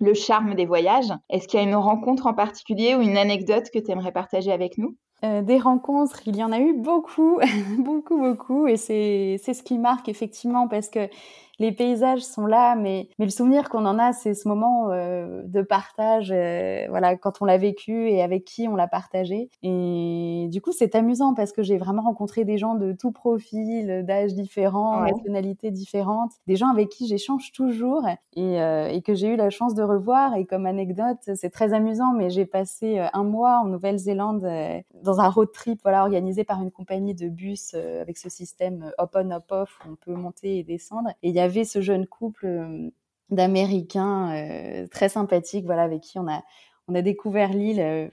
le 0.00 0.14
charme 0.14 0.54
des 0.54 0.66
voyages. 0.66 1.12
Est-ce 1.28 1.46
qu'il 1.46 1.60
y 1.60 1.62
a 1.62 1.66
une 1.66 1.76
rencontre 1.76 2.26
en 2.26 2.34
particulier 2.34 2.94
ou 2.94 3.00
une 3.00 3.16
anecdote 3.16 3.70
que 3.72 3.78
tu 3.78 3.90
aimerais 3.90 4.12
partager 4.12 4.50
avec 4.50 4.78
nous? 4.78 4.96
Euh, 5.24 5.42
des 5.42 5.58
rencontres, 5.58 6.20
il 6.26 6.36
y 6.36 6.44
en 6.44 6.52
a 6.52 6.58
eu 6.58 6.72
beaucoup, 6.72 7.38
beaucoup, 7.78 8.18
beaucoup, 8.18 8.66
et 8.66 8.76
c'est 8.76 9.38
ce 9.38 9.62
qui 9.62 9.78
marque 9.78 10.08
effectivement 10.08 10.68
parce 10.68 10.88
que 10.88 11.08
les 11.60 11.72
paysages 11.72 12.22
sont 12.22 12.46
là, 12.46 12.74
mais, 12.74 13.08
mais 13.18 13.26
le 13.26 13.30
souvenir 13.30 13.68
qu'on 13.68 13.84
en 13.84 13.98
a, 13.98 14.14
c'est 14.14 14.32
ce 14.32 14.48
moment 14.48 14.90
euh, 14.90 15.42
de 15.44 15.60
partage, 15.60 16.32
euh, 16.34 16.86
voilà, 16.88 17.16
quand 17.16 17.42
on 17.42 17.44
l'a 17.44 17.58
vécu 17.58 18.08
et 18.08 18.22
avec 18.22 18.46
qui 18.46 18.66
on 18.66 18.76
l'a 18.76 18.88
partagé. 18.88 19.50
Et 19.62 20.48
du 20.50 20.62
coup, 20.62 20.72
c'est 20.72 20.94
amusant 20.94 21.34
parce 21.34 21.52
que 21.52 21.62
j'ai 21.62 21.76
vraiment 21.76 22.00
rencontré 22.00 22.46
des 22.46 22.56
gens 22.56 22.76
de 22.76 22.92
tout 22.92 23.12
profil, 23.12 24.04
d'âges 24.06 24.32
différents, 24.32 25.02
nationalités 25.02 25.70
différentes, 25.70 26.32
des 26.46 26.56
gens 26.56 26.68
avec 26.68 26.88
qui 26.88 27.06
j'échange 27.06 27.52
toujours 27.52 28.08
et, 28.34 28.62
euh, 28.62 28.88
et 28.88 29.02
que 29.02 29.12
j'ai 29.12 29.28
eu 29.28 29.36
la 29.36 29.50
chance 29.50 29.74
de 29.74 29.82
revoir. 29.82 30.36
Et 30.36 30.46
comme 30.46 30.64
anecdote, 30.64 31.18
c'est 31.34 31.50
très 31.50 31.74
amusant, 31.74 32.14
mais 32.16 32.30
j'ai 32.30 32.46
passé 32.46 33.06
un 33.12 33.24
mois 33.24 33.60
en 33.62 33.66
Nouvelle-Zélande 33.66 34.48
dans 35.02 35.20
un 35.20 35.28
road 35.28 35.52
trip, 35.52 35.80
voilà, 35.82 36.00
organisé 36.00 36.42
par 36.42 36.62
une 36.62 36.70
compagnie 36.70 37.14
de 37.14 37.28
bus 37.28 37.74
avec 37.74 38.16
ce 38.16 38.30
système 38.30 38.90
open 38.96 39.30
up 39.32 39.44
off 39.50 39.78
où 39.84 39.92
on 39.92 39.96
peut 39.96 40.14
monter 40.14 40.58
et 40.58 40.64
descendre. 40.64 41.10
Et 41.22 41.28
il 41.28 41.34
y 41.34 41.40
avait 41.40 41.49
ce 41.64 41.80
jeune 41.80 42.06
couple 42.06 42.46
euh, 42.46 42.90
d'Américains 43.30 44.32
euh, 44.34 44.86
très 44.88 45.08
sympathiques, 45.08 45.64
voilà, 45.64 45.82
avec 45.82 46.00
qui 46.02 46.18
on 46.18 46.28
a 46.28 46.42
on 46.90 46.94
a 46.94 47.02
découvert 47.02 47.52
l'île, 47.52 47.80
euh, 47.80 48.08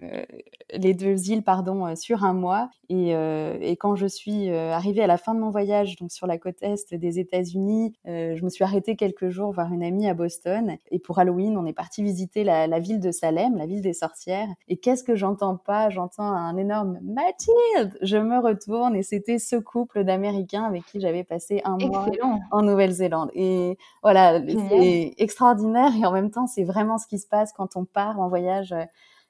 les 0.73 0.93
deux 0.93 1.29
îles, 1.31 1.43
pardon, 1.43 1.95
sur 1.95 2.23
un 2.23 2.33
mois. 2.33 2.69
Et, 2.89 3.11
et, 3.11 3.75
quand 3.75 3.95
je 3.95 4.07
suis 4.07 4.49
arrivée 4.49 5.03
à 5.03 5.07
la 5.07 5.17
fin 5.17 5.33
de 5.33 5.39
mon 5.39 5.49
voyage, 5.49 5.97
donc 5.97 6.11
sur 6.11 6.25
la 6.25 6.37
côte 6.37 6.55
est 6.61 6.93
des 6.93 7.19
États-Unis, 7.19 7.93
je 8.05 8.41
me 8.43 8.49
suis 8.49 8.63
arrêtée 8.63 8.95
quelques 8.95 9.29
jours 9.29 9.51
voir 9.51 9.73
une 9.73 9.83
amie 9.83 10.07
à 10.07 10.13
Boston. 10.13 10.77
Et 10.91 10.99
pour 10.99 11.19
Halloween, 11.19 11.57
on 11.57 11.65
est 11.65 11.73
parti 11.73 12.01
visiter 12.01 12.43
la, 12.45 12.65
la 12.67 12.79
ville 12.79 13.01
de 13.01 13.11
Salem, 13.11 13.57
la 13.57 13.65
ville 13.65 13.81
des 13.81 13.93
sorcières. 13.93 14.47
Et 14.67 14.77
qu'est-ce 14.77 15.03
que 15.03 15.15
j'entends 15.15 15.57
pas? 15.57 15.89
J'entends 15.89 16.31
un 16.31 16.55
énorme 16.55 16.99
Mathilde. 17.01 17.97
Je 18.01 18.17
me 18.17 18.39
retourne 18.39 18.95
et 18.95 19.03
c'était 19.03 19.39
ce 19.39 19.55
couple 19.57 20.03
d'Américains 20.03 20.63
avec 20.63 20.85
qui 20.85 20.99
j'avais 20.99 21.23
passé 21.23 21.61
un 21.65 21.77
mois 21.77 22.05
en 22.51 22.61
Nouvelle-Zélande. 22.61 23.31
Et 23.33 23.77
voilà, 24.01 24.41
c'est 24.69 25.13
extraordinaire 25.17 25.91
et 25.99 26.05
en 26.05 26.11
même 26.11 26.31
temps, 26.31 26.47
c'est 26.47 26.63
vraiment 26.63 26.97
ce 26.97 27.07
qui 27.07 27.19
se 27.19 27.27
passe 27.27 27.53
quand 27.53 27.75
on 27.75 27.85
part 27.85 28.19
en 28.19 28.29
voyage 28.29 28.66
euh, 28.73 28.85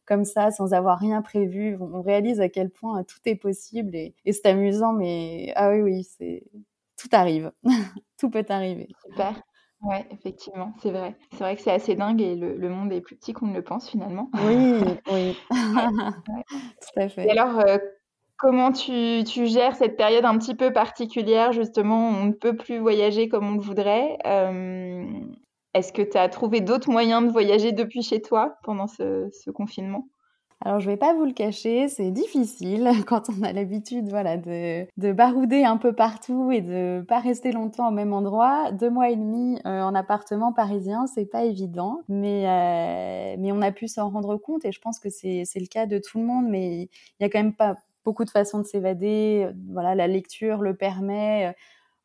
comme 0.06 0.24
ça, 0.26 0.52
sans 0.52 0.74
avoir 0.74 1.00
rien 1.00 1.22
prévu. 1.22 1.78
On 1.80 2.02
réalise 2.02 2.40
à 2.40 2.50
quel 2.50 2.70
point 2.70 3.04
tout 3.04 3.20
est 3.26 3.36
possible 3.36 3.96
et, 3.96 4.16
c'est 4.26 4.46
amusant, 4.46 4.94
mais 4.94 5.52
ah 5.56 5.72
oui, 5.72 5.82
oui, 5.82 6.04
c'est 6.04 6.44
tout 6.98 7.10
arrive. 7.12 7.52
tout 8.18 8.30
peut 8.30 8.46
arriver. 8.50 8.88
Super. 9.10 9.42
Ouais, 9.82 10.06
effectivement, 10.12 10.74
c'est 10.82 10.92
vrai. 10.92 11.16
C'est 11.32 11.40
vrai 11.40 11.56
que 11.56 11.62
c'est 11.62 11.72
assez 11.72 11.96
dingue 11.96 12.22
et 12.22 12.36
le, 12.36 12.70
monde 12.70 12.92
est 12.92 13.02
plus 13.02 13.16
petit 13.16 13.34
qu'on 13.34 13.48
ne 13.48 13.54
le 13.54 13.62
pense 13.62 13.90
finalement. 13.90 14.32
Oui, 14.46 14.82
oui. 15.12 15.38
Tout 15.50 17.00
à 17.00 17.10
fait. 17.10 17.28
Et 17.28 17.32
alors, 17.32 17.60
euh, 17.60 17.78
comment 18.38 18.72
tu, 18.72 19.24
tu, 19.24 19.46
gères 19.46 19.76
cette 19.76 19.96
période 19.96 20.26
un 20.26 20.38
petit 20.38 20.56
peu 20.56 20.74
particulière, 20.74 21.52
justement, 21.52 22.10
on 22.10 22.26
ne 22.26 22.32
peut 22.32 22.56
plus 22.56 22.80
voyager 22.80 23.30
comme 23.30 23.48
on 23.48 23.54
le 23.56 23.62
voudrait 23.62 24.18
euh, 24.26 25.06
est-ce 25.74 25.94
que 25.94 26.02
tu 26.02 26.18
as 26.18 26.30
trouvé 26.30 26.62
d'autres 26.62 26.90
moyens 26.90 27.24
de 27.26 27.32
voyager 27.32 27.72
depuis 27.72 28.02
chez 28.02 28.22
toi 28.22 28.58
pendant 28.64 28.88
ce, 28.88 29.50
confinement? 29.52 30.08
Alors 30.66 30.80
je 30.80 30.90
vais 30.90 30.98
pas 30.98 31.14
vous 31.14 31.26
le 31.26 31.34
cacher, 31.34 31.88
c'est 31.88 32.10
difficile 32.10 32.90
quand 33.06 33.30
on 33.30 33.44
a 33.44 33.54
l'habitude 33.54 34.10
voilà 34.10 34.38
de, 34.38 35.12
barouder 35.12 35.64
un 35.64 35.78
peu 35.78 35.94
partout 35.94 36.52
et 36.52 36.62
de 36.62 37.06
pas 37.08 37.20
rester 37.20 37.52
longtemps 37.52 37.90
au 37.90 37.92
même 37.92 38.12
endroit. 38.12 38.72
Deux 38.72 38.90
mois 38.90 39.12
et 39.12 39.16
demi 39.16 39.60
euh, 39.68 39.82
en 39.82 39.94
appartement 39.94 40.54
parisien, 40.54 41.06
c'est 41.06 41.28
pas 41.28 41.44
évident, 41.44 42.02
mais 42.10 42.48
euh, 42.48 43.36
mais 43.38 43.52
on 43.52 43.62
a 43.62 43.72
pu 43.72 43.88
s'en 43.88 44.10
rendre 44.10 44.36
compte 44.38 44.66
et 44.66 44.72
je 44.72 44.82
pense 44.82 45.00
que 45.00 45.10
c'est 45.10 45.44
le 45.56 45.68
cas 45.68 45.86
de 45.86 46.00
tout 46.00 46.18
le 46.18 46.26
monde. 46.26 46.48
Mais 46.50 46.90
il 47.20 47.24
y 47.24 47.24
a 47.24 47.30
quand 47.30 47.40
même 47.40 47.56
pas 47.56 47.76
beaucoup 48.04 48.26
de 48.26 48.32
façons 48.32 48.58
de 48.58 48.66
s'évader. 48.66 49.48
Voilà, 49.72 49.94
la 49.94 50.08
lecture 50.08 50.64
le 50.64 50.76
permet. 50.76 51.56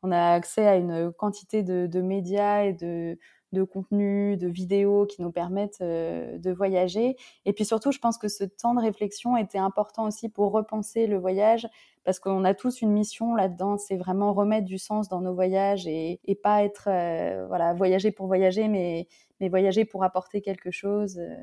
On 0.03 0.11
a 0.11 0.33
accès 0.33 0.67
à 0.67 0.75
une 0.75 1.11
quantité 1.13 1.63
de 1.63 2.01
médias 2.01 2.65
et 2.65 2.73
de 2.73 3.17
de 3.53 3.63
contenu, 3.63 4.35
de 4.35 4.47
vidéos 4.47 5.05
qui 5.05 5.21
nous 5.21 5.31
permettent 5.31 5.81
euh, 5.81 6.37
de 6.37 6.51
voyager. 6.51 7.15
Et 7.45 7.53
puis 7.53 7.65
surtout, 7.65 7.91
je 7.91 7.99
pense 7.99 8.17
que 8.17 8.27
ce 8.27 8.43
temps 8.43 8.73
de 8.73 8.81
réflexion 8.81 9.37
était 9.37 9.59
important 9.59 10.05
aussi 10.05 10.27
pour 10.29 10.51
repenser 10.51 11.07
le 11.07 11.17
voyage, 11.17 11.67
parce 12.03 12.19
qu'on 12.19 12.43
a 12.43 12.53
tous 12.53 12.81
une 12.81 12.91
mission 12.91 13.35
là-dedans, 13.35 13.77
c'est 13.77 13.95
vraiment 13.95 14.33
remettre 14.33 14.65
du 14.65 14.77
sens 14.77 15.07
dans 15.07 15.21
nos 15.21 15.33
voyages 15.33 15.87
et, 15.87 16.19
pas 16.43 16.63
être, 16.63 16.89
euh, 16.89 17.45
voilà, 17.47 17.73
voyager 17.73 18.11
pour 18.11 18.27
voyager, 18.27 18.67
mais, 18.67 19.07
mais 19.39 19.47
voyager 19.47 19.85
pour 19.85 20.03
apporter 20.03 20.41
quelque 20.41 20.71
chose 20.71 21.19
euh, 21.19 21.35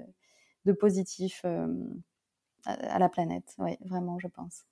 de 0.67 0.73
positif 0.73 1.45
à 2.67 2.99
la 2.99 3.09
planète. 3.09 3.55
Oui, 3.59 3.79
vraiment, 3.87 4.19
je 4.19 4.29
pense 4.29 4.67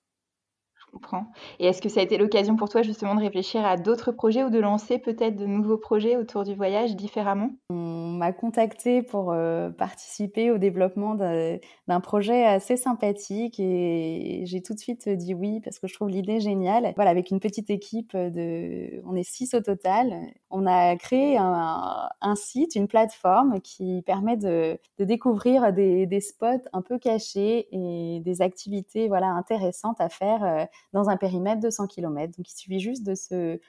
Et 1.59 1.67
est-ce 1.67 1.81
que 1.81 1.89
ça 1.89 1.99
a 1.99 2.03
été 2.03 2.17
l'occasion 2.17 2.55
pour 2.55 2.69
toi 2.69 2.81
justement 2.81 3.15
de 3.15 3.21
réfléchir 3.21 3.65
à 3.65 3.77
d'autres 3.77 4.11
projets 4.11 4.43
ou 4.43 4.49
de 4.49 4.59
lancer 4.59 4.99
peut-être 4.99 5.35
de 5.35 5.45
nouveaux 5.45 5.77
projets 5.77 6.15
autour 6.15 6.43
du 6.43 6.53
voyage 6.53 6.95
différemment? 6.95 7.51
On 7.69 7.75
m'a 7.75 8.31
contacté 8.31 9.01
pour 9.01 9.31
euh, 9.31 9.69
participer 9.69 10.51
au 10.51 10.57
développement 10.57 11.15
d'un 11.15 11.99
projet 12.01 12.45
assez 12.45 12.77
sympathique 12.77 13.59
et 13.59 14.43
j'ai 14.45 14.61
tout 14.61 14.73
de 14.73 14.79
suite 14.79 15.09
dit 15.09 15.33
oui 15.33 15.61
parce 15.61 15.79
que 15.79 15.87
je 15.87 15.93
trouve 15.93 16.09
l'idée 16.09 16.39
géniale. 16.39 16.93
Voilà, 16.95 17.11
avec 17.11 17.31
une 17.31 17.39
petite 17.39 17.69
équipe 17.69 18.15
de, 18.15 19.01
on 19.05 19.15
est 19.15 19.23
six 19.23 19.53
au 19.53 19.61
total. 19.61 20.13
On 20.49 20.65
a 20.65 20.95
créé 20.95 21.37
un, 21.37 22.35
site, 22.35 22.75
une 22.75 22.87
plateforme 22.87 23.59
qui 23.61 24.01
permet 24.05 24.37
de, 24.37 24.79
découvrir 24.99 25.73
des, 25.73 26.05
des, 26.05 26.21
spots 26.21 26.67
un 26.73 26.81
peu 26.81 26.99
cachés 26.99 27.67
et 27.71 28.19
des 28.19 28.41
activités 28.41 29.07
voilà 29.07 29.27
intéressantes 29.27 29.99
à 29.99 30.09
faire 30.09 30.43
euh, 30.43 30.65
dans 30.93 31.09
un 31.09 31.17
périmètre 31.17 31.61
de 31.61 31.69
100 31.69 31.87
km. 31.87 32.37
Donc 32.37 32.49
il 32.49 32.55
suffit 32.55 32.79
juste 32.79 33.03
de 33.05 33.15
se, 33.15 33.59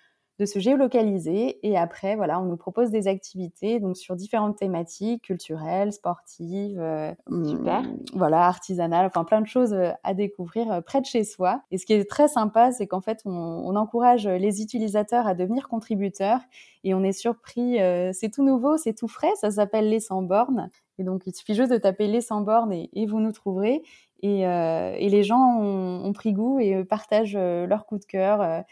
de 0.40 0.46
se 0.46 0.58
géolocaliser 0.58 1.58
et 1.62 1.76
après 1.76 2.16
voilà 2.16 2.40
on 2.40 2.46
nous 2.46 2.56
propose 2.56 2.90
des 2.90 3.08
activités 3.08 3.78
donc 3.78 3.98
sur 3.98 4.16
différentes 4.16 4.56
thématiques 4.56 5.24
culturelles 5.24 5.92
sportives 5.92 6.80
euh, 6.80 7.12
Super. 7.44 7.82
voilà 8.14 8.46
artisanales 8.46 9.04
enfin 9.04 9.24
plein 9.24 9.42
de 9.42 9.46
choses 9.46 9.74
euh, 9.74 9.90
à 10.02 10.14
découvrir 10.14 10.72
euh, 10.72 10.80
près 10.80 11.02
de 11.02 11.04
chez 11.04 11.24
soi 11.24 11.60
et 11.70 11.76
ce 11.76 11.84
qui 11.84 11.92
est 11.92 12.08
très 12.08 12.26
sympa 12.26 12.72
c'est 12.72 12.86
qu'en 12.86 13.02
fait 13.02 13.20
on, 13.26 13.76
encourage 13.76 14.26
les 14.26 14.62
utilisateurs 14.62 15.26
à 15.26 15.34
devenir 15.34 15.68
contributeurs 15.68 16.40
et 16.84 16.92
on 16.92 17.04
est 17.04 17.12
surpris 17.12 17.78
c'est 18.12 18.30
tout 18.30 18.44
nouveau 18.44 18.76
c'est 18.76 18.94
tout 18.94 19.08
frais 19.08 19.30
ça 19.40 19.50
s'appelle 19.50 19.88
les 19.88 20.00
sans 20.00 20.22
bornes 20.22 20.70
et 20.98 21.04
donc 21.04 21.22
il 21.26 21.34
suffit 21.34 21.54
juste 21.54 21.70
de 21.70 21.78
taper 21.78 22.08
les 22.08 22.20
sans 22.20 22.40
bornes 22.40 22.72
et, 22.72 22.90
et 22.92 23.06
vous 23.06 23.20
nous 23.20 23.32
trouverez 23.32 23.82
et, 24.22 24.46
euh, 24.46 24.94
et 24.98 25.08
les 25.08 25.22
gens 25.22 25.56
ont, 25.60 26.04
ont, 26.04 26.12
pris 26.12 26.32
goût 26.32 26.58
et 26.58 26.84
partagent 26.84 27.36
leur 27.36 27.86
coup 27.86 27.98
de 27.98 28.04
cœur. 28.04 28.64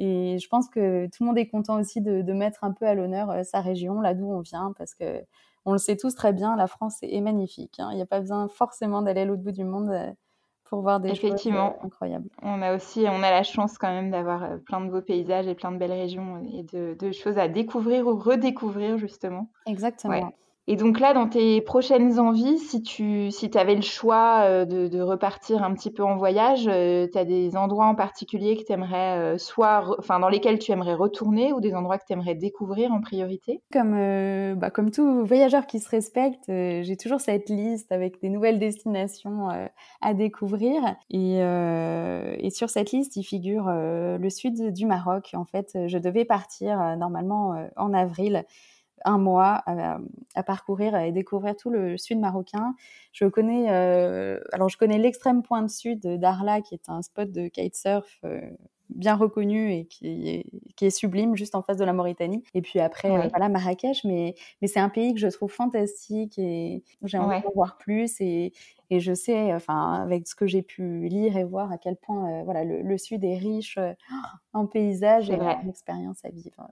Euh, 0.00 0.34
et 0.34 0.38
je 0.38 0.48
pense 0.48 0.68
que 0.68 1.06
tout 1.06 1.22
le 1.22 1.26
monde 1.26 1.38
est 1.38 1.48
content 1.48 1.78
aussi 1.78 2.00
de, 2.00 2.22
de 2.22 2.32
mettre 2.32 2.64
un 2.64 2.72
peu 2.72 2.86
à 2.86 2.94
l'honneur 2.94 3.44
sa 3.44 3.60
région, 3.60 4.00
là 4.00 4.14
d'où 4.14 4.30
on 4.30 4.40
vient, 4.40 4.72
parce 4.76 4.94
que 4.94 5.22
on 5.66 5.72
le 5.72 5.78
sait 5.78 5.96
tous 5.96 6.14
très 6.14 6.32
bien, 6.32 6.56
la 6.56 6.66
France 6.66 6.98
est, 7.02 7.20
magnifique. 7.22 7.80
Hein. 7.80 7.88
Il 7.92 7.96
n'y 7.96 8.02
a 8.02 8.06
pas 8.06 8.20
besoin 8.20 8.48
forcément 8.48 9.00
d'aller 9.00 9.22
à 9.22 9.24
l'autre 9.24 9.42
bout 9.42 9.52
du 9.52 9.64
monde 9.64 10.14
pour 10.64 10.82
voir 10.82 11.00
des 11.00 11.10
Effectivement. 11.10 11.72
choses 11.72 11.84
incroyables. 11.84 12.28
On 12.42 12.60
a 12.60 12.74
aussi, 12.74 13.06
on 13.08 13.22
a 13.22 13.30
la 13.30 13.42
chance 13.44 13.78
quand 13.78 13.88
même 13.88 14.10
d'avoir 14.10 14.58
plein 14.66 14.82
de 14.82 14.90
beaux 14.90 15.00
paysages 15.00 15.46
et 15.46 15.54
plein 15.54 15.72
de 15.72 15.78
belles 15.78 15.92
régions 15.92 16.42
et 16.52 16.64
de, 16.64 16.94
de 16.98 17.12
choses 17.12 17.38
à 17.38 17.48
découvrir 17.48 18.06
ou 18.06 18.16
redécouvrir 18.16 18.98
justement. 18.98 19.48
Exactement. 19.64 20.32
Et 20.66 20.76
donc 20.76 20.98
là, 20.98 21.12
dans 21.12 21.28
tes 21.28 21.60
prochaines 21.60 22.18
envies, 22.18 22.58
si 22.58 22.82
tu 22.82 23.30
si 23.30 23.50
avais 23.54 23.74
le 23.74 23.82
choix 23.82 24.44
euh, 24.44 24.64
de, 24.64 25.00
repartir 25.02 25.62
un 25.62 25.74
petit 25.74 25.90
peu 25.90 26.02
en 26.02 26.16
voyage, 26.16 26.66
euh, 26.68 27.06
tu 27.12 27.18
as 27.18 27.26
des 27.26 27.54
endroits 27.54 27.84
en 27.84 27.94
particulier 27.94 28.56
que 28.56 28.72
aimerais 28.72 29.18
euh, 29.18 29.38
soit 29.38 29.84
enfin 29.98 30.18
dans 30.18 30.30
lesquels 30.30 30.58
tu 30.58 30.72
aimerais 30.72 30.94
retourner 30.94 31.52
ou 31.52 31.60
des 31.60 31.74
endroits 31.74 31.98
que 31.98 32.06
tu 32.06 32.14
aimerais 32.14 32.34
découvrir 32.34 32.92
en 32.92 33.02
priorité? 33.02 33.60
Comme 33.72 33.94
bah, 34.54 34.70
comme 34.70 34.90
tout 34.90 35.26
voyageur 35.26 35.66
qui 35.66 35.80
se 35.80 35.88
respecte, 35.90 36.44
j'ai 36.48 36.96
toujours 36.96 37.20
cette 37.20 37.50
liste 37.50 37.92
avec 37.92 38.20
des 38.22 38.30
nouvelles 38.30 38.58
destinations 38.58 39.48
à 40.00 40.14
découvrir. 40.14 40.80
Et 41.10 41.40
sur 42.50 42.70
cette 42.70 42.92
liste, 42.92 43.16
il 43.16 43.24
figure 43.24 43.66
le 43.68 44.30
sud 44.30 44.72
du 44.72 44.86
Maroc. 44.86 45.30
En 45.34 45.44
fait, 45.44 45.76
je 45.86 45.98
devais 45.98 46.24
partir 46.24 46.96
normalement 46.96 47.54
en 47.76 47.92
avril 47.92 48.44
un 49.04 49.18
mois 49.18 49.62
à, 49.66 50.42
parcourir 50.42 50.96
et 50.96 51.12
découvrir 51.12 51.56
tout 51.56 51.70
le 51.70 51.96
sud 51.96 52.18
marocain. 52.18 52.74
Je 53.12 53.26
connais, 53.26 53.70
euh, 53.70 54.40
alors 54.52 54.68
je 54.68 54.76
connais 54.76 54.98
l'extrême 54.98 55.42
pointe 55.42 55.70
sud 55.70 56.00
d'Arla, 56.00 56.60
qui 56.60 56.74
est 56.74 56.88
un 56.88 57.02
spot 57.02 57.30
de 57.30 57.48
kitesurf 57.48 58.18
euh, 58.24 58.40
bien 58.88 59.14
reconnu 59.14 59.72
et 59.72 59.86
qui 59.86 60.28
est, 60.28 60.46
qui 60.76 60.86
est, 60.86 60.90
sublime, 60.90 61.36
juste 61.36 61.54
en 61.54 61.62
face 61.62 61.76
de 61.76 61.84
la 61.84 61.92
Mauritanie. 61.92 62.42
Et 62.54 62.62
puis 62.62 62.80
après, 62.80 63.10
euh, 63.10 63.28
voilà, 63.28 63.48
Marrakech, 63.48 64.04
mais, 64.04 64.34
mais 64.60 64.68
c'est 64.68 64.80
un 64.80 64.88
pays 64.88 65.14
que 65.14 65.20
je 65.20 65.28
trouve 65.28 65.50
fantastique 65.50 66.38
et 66.38 66.82
j'ai 67.02 67.18
envie 67.18 67.40
d'en 67.42 67.52
voir 67.54 67.76
plus. 67.78 68.20
Et, 68.20 68.52
et 68.90 69.00
je 69.00 69.14
sais, 69.14 69.52
enfin, 69.54 69.94
avec 70.02 70.26
ce 70.26 70.34
que 70.34 70.46
j'ai 70.46 70.62
pu 70.62 71.08
lire 71.08 71.36
et 71.36 71.44
voir, 71.44 71.72
à 71.72 71.78
quel 71.78 71.96
point 71.96 72.42
voilà, 72.44 72.64
le, 72.64 72.98
Sud 72.98 73.24
est 73.24 73.38
riche 73.38 73.78
en 74.52 74.66
paysages 74.66 75.30
et 75.30 75.34
en 75.34 75.68
expériences 75.68 76.24
à 76.24 76.30
vivre. 76.30 76.68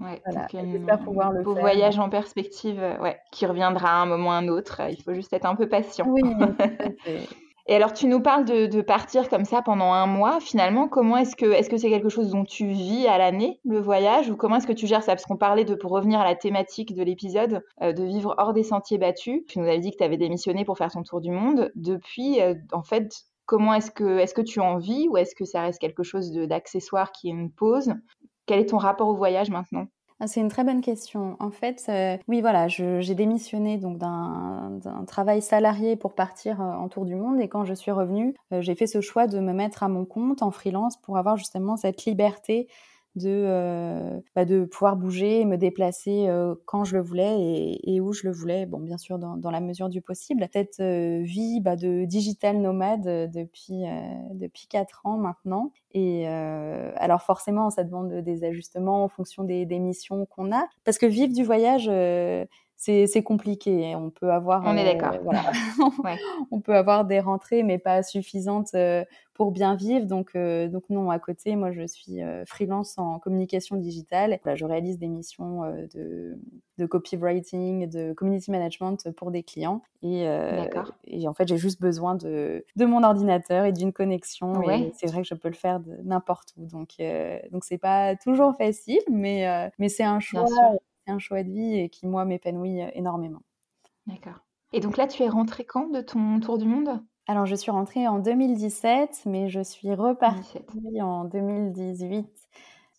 Ouais, 0.00 0.22
j'espère 0.50 0.98
pouvoir 1.00 1.32
le 1.32 1.42
beau 1.42 1.54
voyage 1.54 1.98
en 1.98 2.08
perspective, 2.08 2.80
euh, 2.80 2.98
ouais, 2.98 3.18
qui 3.32 3.44
reviendra 3.46 3.90
à 3.90 3.96
un 3.96 4.06
moment 4.06 4.30
ou 4.30 4.32
à 4.32 4.36
un 4.36 4.48
autre. 4.48 4.80
Il 4.90 5.02
faut 5.02 5.14
juste 5.14 5.32
être 5.32 5.46
un 5.46 5.54
peu 5.54 5.68
patient. 5.68 6.06
Oui. 6.08 6.22
Et 7.70 7.74
alors, 7.76 7.92
tu 7.92 8.08
nous 8.08 8.20
parles 8.20 8.44
de, 8.44 8.80
partir 8.80 9.28
comme 9.28 9.44
ça 9.44 9.62
pendant 9.62 9.92
un 9.92 10.06
mois. 10.06 10.40
Finalement, 10.40 10.88
comment 10.88 11.16
est-ce 11.16 11.36
que 11.36 11.46
est-ce 11.46 11.70
que 11.70 11.76
c'est 11.76 11.88
quelque 11.88 12.08
chose 12.08 12.30
dont 12.30 12.44
tu 12.44 12.66
vis 12.66 13.06
à 13.06 13.16
l'année 13.16 13.60
le 13.64 13.78
voyage 13.78 14.28
ou 14.28 14.36
comment 14.36 14.56
est-ce 14.56 14.66
que 14.66 14.72
tu 14.72 14.88
gères 14.88 15.04
ça? 15.04 15.12
Parce 15.12 15.24
qu'on 15.24 15.36
parlait 15.36 15.64
de 15.64 15.76
pour 15.76 15.92
revenir 15.92 16.18
à 16.18 16.24
la 16.24 16.34
thématique 16.34 16.96
de 16.96 17.02
l'épisode 17.04 17.62
euh, 17.82 17.92
de 17.92 18.02
vivre 18.02 18.34
hors 18.38 18.54
des 18.54 18.64
sentiers 18.64 18.98
battus. 18.98 19.42
Tu 19.46 19.60
nous 19.60 19.66
avais 19.66 19.78
dit 19.78 19.92
que 19.92 19.98
tu 19.98 20.02
avais 20.02 20.16
démissionné 20.16 20.64
pour 20.64 20.78
faire 20.78 20.90
ton 20.90 21.04
tour 21.04 21.20
du 21.20 21.30
monde. 21.30 21.70
Depuis, 21.76 22.40
euh, 22.40 22.54
en 22.72 22.82
fait, 22.82 23.14
comment 23.46 23.74
est-ce 23.74 23.92
que 23.92 24.18
est-ce 24.18 24.34
que 24.34 24.42
tu 24.42 24.58
en 24.58 24.78
vis 24.78 25.06
ou 25.08 25.16
est-ce 25.16 25.36
que 25.36 25.44
ça 25.44 25.62
reste 25.62 25.80
quelque 25.80 26.02
chose 26.02 26.32
d'accessoire 26.32 27.12
qui 27.12 27.28
est 27.28 27.32
une 27.32 27.52
pause? 27.52 27.92
Quel 28.50 28.58
est 28.58 28.70
ton 28.70 28.78
rapport 28.78 29.06
au 29.06 29.14
voyage 29.14 29.48
maintenant? 29.48 29.86
Ah, 30.18 30.26
c'est 30.26 30.40
une 30.40 30.48
très 30.48 30.64
bonne 30.64 30.80
question. 30.80 31.36
En 31.38 31.52
fait, 31.52 31.84
euh, 31.88 32.16
oui, 32.26 32.40
voilà, 32.40 32.66
j'ai 32.66 33.14
démissionné 33.14 33.78
donc 33.78 33.96
d'un 33.96 35.04
travail 35.06 35.40
salarié 35.40 35.94
pour 35.94 36.16
partir 36.16 36.60
euh, 36.60 36.64
en 36.64 36.88
tour 36.88 37.04
du 37.04 37.14
monde 37.14 37.40
et 37.40 37.46
quand 37.46 37.64
je 37.64 37.74
suis 37.74 37.92
revenue, 37.92 38.34
euh, 38.52 38.60
j'ai 38.60 38.74
fait 38.74 38.88
ce 38.88 39.00
choix 39.00 39.28
de 39.28 39.38
me 39.38 39.52
mettre 39.52 39.84
à 39.84 39.88
mon 39.88 40.04
compte 40.04 40.42
en 40.42 40.50
freelance 40.50 40.96
pour 40.96 41.16
avoir 41.16 41.36
justement 41.36 41.76
cette 41.76 42.04
liberté 42.06 42.66
de, 43.16 43.28
euh, 43.28 44.20
bah 44.34 44.44
de 44.44 44.64
pouvoir 44.64 44.96
bouger 44.96 45.44
me 45.44 45.56
déplacer 45.56 46.28
euh, 46.28 46.54
quand 46.66 46.84
je 46.84 46.96
le 46.96 47.02
voulais 47.02 47.40
et, 47.40 47.94
et, 47.94 48.00
où 48.00 48.12
je 48.12 48.26
le 48.26 48.32
voulais. 48.32 48.66
Bon, 48.66 48.78
bien 48.78 48.98
sûr, 48.98 49.18
dans, 49.18 49.36
dans 49.36 49.50
la 49.50 49.60
mesure 49.60 49.88
du 49.88 50.00
possible. 50.00 50.46
Cette 50.52 50.80
euh, 50.80 51.22
vie 51.22 51.60
bah, 51.60 51.76
de 51.76 52.04
digital 52.04 52.58
nomade 52.60 53.30
depuis 53.32 53.82
depuis 54.32 54.66
quatre 54.68 55.04
ans 55.04 55.18
maintenant. 55.18 55.72
Et 55.92 56.26
alors 56.26 57.22
forcément, 57.22 57.70
ça 57.70 57.84
demande 57.84 58.12
des 58.22 58.44
ajustements 58.44 59.04
en 59.04 59.08
fonction 59.08 59.44
des, 59.44 59.66
des 59.66 59.78
missions 59.78 60.26
qu'on 60.26 60.52
a, 60.52 60.66
parce 60.84 60.98
que 60.98 61.06
vivre 61.06 61.32
du 61.32 61.42
voyage 61.42 61.90
c'est 62.80 63.22
compliqué. 63.22 63.94
On 63.94 64.10
peut 64.10 64.32
avoir, 64.32 64.62
on 64.64 64.76
est 64.76 64.84
d'accord. 64.84 65.20
voilà. 65.22 65.52
on 66.50 66.60
peut 66.60 66.74
avoir 66.74 67.04
des 67.04 67.20
rentrées, 67.20 67.62
mais 67.62 67.78
pas 67.78 68.02
suffisantes 68.02 68.74
pour 69.40 69.52
bien 69.52 69.74
vivre. 69.74 70.04
Donc, 70.04 70.32
euh, 70.36 70.68
donc 70.68 70.84
non, 70.90 71.10
à 71.10 71.18
côté, 71.18 71.56
moi, 71.56 71.72
je 71.72 71.86
suis 71.86 72.22
euh, 72.22 72.44
freelance 72.44 72.98
en 72.98 73.18
communication 73.18 73.76
digitale. 73.76 74.38
je 74.54 74.64
réalise 74.66 74.98
des 74.98 75.08
missions 75.08 75.64
euh, 75.64 75.86
de, 75.94 76.38
de, 76.76 76.84
copywriting, 76.84 77.88
de 77.88 78.12
community 78.12 78.50
management 78.50 79.10
pour 79.12 79.30
des 79.30 79.42
clients. 79.42 79.80
Et, 80.02 80.26
et 81.04 81.26
en 81.26 81.32
fait, 81.32 81.48
j'ai 81.48 81.56
juste 81.56 81.80
besoin 81.80 82.16
de, 82.16 82.66
de 82.76 82.84
mon 82.84 83.02
ordinateur 83.02 83.64
et 83.64 83.72
d'une 83.72 83.94
connexion. 83.94 84.60
Et 84.70 84.92
c'est 84.94 85.06
vrai 85.06 85.22
que 85.22 85.28
je 85.28 85.34
peux 85.34 85.48
le 85.48 85.54
faire 85.54 85.80
n'importe 86.04 86.52
où. 86.58 86.66
Donc, 86.66 86.96
donc 87.50 87.64
c'est 87.64 87.78
pas 87.78 88.16
toujours 88.16 88.54
facile, 88.58 89.00
mais, 89.10 89.70
mais 89.78 89.88
c'est 89.88 90.04
un 90.04 90.20
choix, 90.20 90.44
un 91.06 91.18
choix 91.18 91.42
de 91.42 91.50
vie 91.50 91.78
et 91.78 91.88
qui 91.88 92.06
moi 92.06 92.24
m'épanouit 92.24 92.80
énormément. 92.94 93.42
D'accord. 94.06 94.44
Et 94.72 94.80
donc 94.80 94.96
là, 94.96 95.06
tu 95.06 95.22
es 95.22 95.28
rentrée 95.28 95.64
quand 95.64 95.88
de 95.88 96.00
ton 96.00 96.40
tour 96.40 96.58
du 96.58 96.64
monde? 96.64 97.02
Alors, 97.26 97.46
je 97.46 97.54
suis 97.54 97.70
rentrée 97.70 98.08
en 98.08 98.18
2017, 98.18 99.22
mais 99.26 99.48
je 99.48 99.60
suis 99.60 99.94
repartie 99.94 100.58
en 101.00 101.24
2018. 101.24 102.26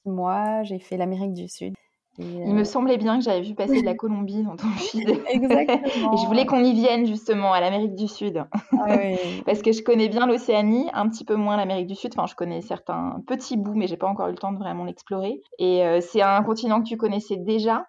Moi, 0.05 0.63
j'ai 0.63 0.79
fait 0.79 0.98
l'Amérique 0.98 1.34
du 1.34 1.48
Sud. 1.48 1.74
Il 2.18 2.53
me 2.53 2.62
euh, 2.62 2.63
semblait 2.65 2.98
bien 2.98 3.18
que 3.18 3.24
j'avais 3.24 3.41
vu 3.41 3.56
passer 3.56 3.82
de 3.82 3.86
la 3.86 3.94
Colombie 3.96 4.44
dans 4.44 4.56
ton 4.56 4.68
feed. 4.68 5.22
Exactement. 5.27 6.13
et 6.13 6.18
je 6.18 6.25
voulais 6.25 6.46
qu'on 6.46 6.63
y 6.63 6.74
vienne 6.74 7.06
justement 7.06 7.53
à 7.53 7.62
l'Amérique 7.62 7.96
du 7.96 8.08
Sud. 8.08 8.44
Ah 8.74 8.98
Parce 9.46 9.62
que 9.62 9.72
je 9.72 9.82
connais 9.82 10.10
bien 10.10 10.27
l'Océanie, 10.27 10.89
un 10.94 11.08
petit 11.10 11.24
peu 11.24 11.36
moins 11.36 11.58
l'Amérique 11.58 11.88
du 11.88 11.96
Sud. 11.96 12.12
Enfin, 12.15 12.27
je 12.27 12.36
connais 12.36 12.62
certains 12.62 13.22
petits 13.27 13.58
bouts, 13.58 13.75
mais 13.75 13.88
j'ai 13.88 13.98
pas 13.98 14.08
encore 14.08 14.27
eu 14.27 14.32
le 14.32 14.38
temps 14.38 14.51
de 14.51 14.60
vraiment 14.60 14.84
l'explorer. 14.84 15.41
Et 15.58 15.86
euh, 15.86 16.01
c'est 16.01 16.22
un 16.22 16.44
continent 16.44 16.82
que 16.82 16.88
tu 16.88 16.98
connaissais 16.98 17.38
déjà 17.38 17.86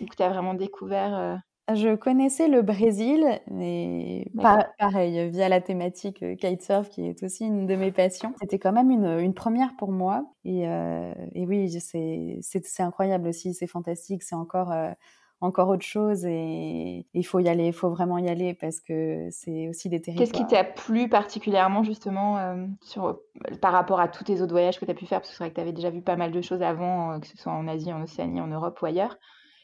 ou 0.00 0.06
que 0.06 0.16
tu 0.16 0.22
as 0.22 0.28
vraiment 0.28 0.54
découvert 0.54 1.14
euh, 1.14 1.36
je 1.72 1.94
connaissais 1.94 2.48
le 2.48 2.62
Brésil, 2.62 3.24
mais 3.50 4.26
pareil, 4.78 5.30
via 5.30 5.48
la 5.48 5.60
thématique 5.60 6.22
euh, 6.22 6.34
kitesurf, 6.34 6.88
qui 6.88 7.06
est 7.06 7.22
aussi 7.22 7.44
une 7.46 7.66
de 7.66 7.76
mes 7.76 7.92
passions. 7.92 8.34
C'était 8.40 8.58
quand 8.58 8.72
même 8.72 8.90
une, 8.90 9.20
une, 9.20 9.34
première 9.34 9.76
pour 9.76 9.92
moi. 9.92 10.24
Et, 10.44 10.68
euh, 10.68 11.14
et 11.34 11.46
oui, 11.46 11.70
c'est 11.80 12.82
incroyable 12.82 13.28
aussi, 13.28 13.54
c'est 13.54 13.68
fantastique, 13.68 14.24
c'est 14.24 14.34
encore, 14.34 14.72
euh, 14.72 14.90
encore 15.40 15.68
autre 15.68 15.84
chose. 15.84 16.24
Et 16.24 17.06
il 17.14 17.24
faut 17.24 17.38
y 17.38 17.48
aller, 17.48 17.68
il 17.68 17.72
faut 17.72 17.90
vraiment 17.90 18.18
y 18.18 18.28
aller 18.28 18.54
parce 18.54 18.80
que 18.80 19.28
c'est 19.30 19.68
aussi 19.68 19.88
des 19.88 20.02
territoires. 20.02 20.28
Qu'est-ce 20.28 20.44
qui 20.44 20.46
t'a 20.46 20.64
plu 20.64 21.08
particulièrement, 21.08 21.84
justement, 21.84 22.38
euh, 22.38 22.66
sur, 22.80 23.20
par 23.60 23.72
rapport 23.72 24.00
à 24.00 24.08
tous 24.08 24.24
tes 24.24 24.42
autres 24.42 24.52
voyages 24.52 24.80
que 24.80 24.84
tu 24.84 24.90
as 24.90 24.94
pu 24.94 25.06
faire? 25.06 25.20
Parce 25.20 25.30
que 25.30 25.36
c'est 25.36 25.44
vrai 25.44 25.50
que 25.50 25.54
tu 25.54 25.60
avais 25.60 25.72
déjà 25.72 25.90
vu 25.90 26.02
pas 26.02 26.16
mal 26.16 26.32
de 26.32 26.40
choses 26.40 26.62
avant, 26.62 27.20
que 27.20 27.26
ce 27.28 27.36
soit 27.36 27.52
en 27.52 27.68
Asie, 27.68 27.92
en 27.92 28.02
Océanie, 28.02 28.40
en 28.40 28.48
Europe 28.48 28.82
ou 28.82 28.86
ailleurs. 28.86 29.16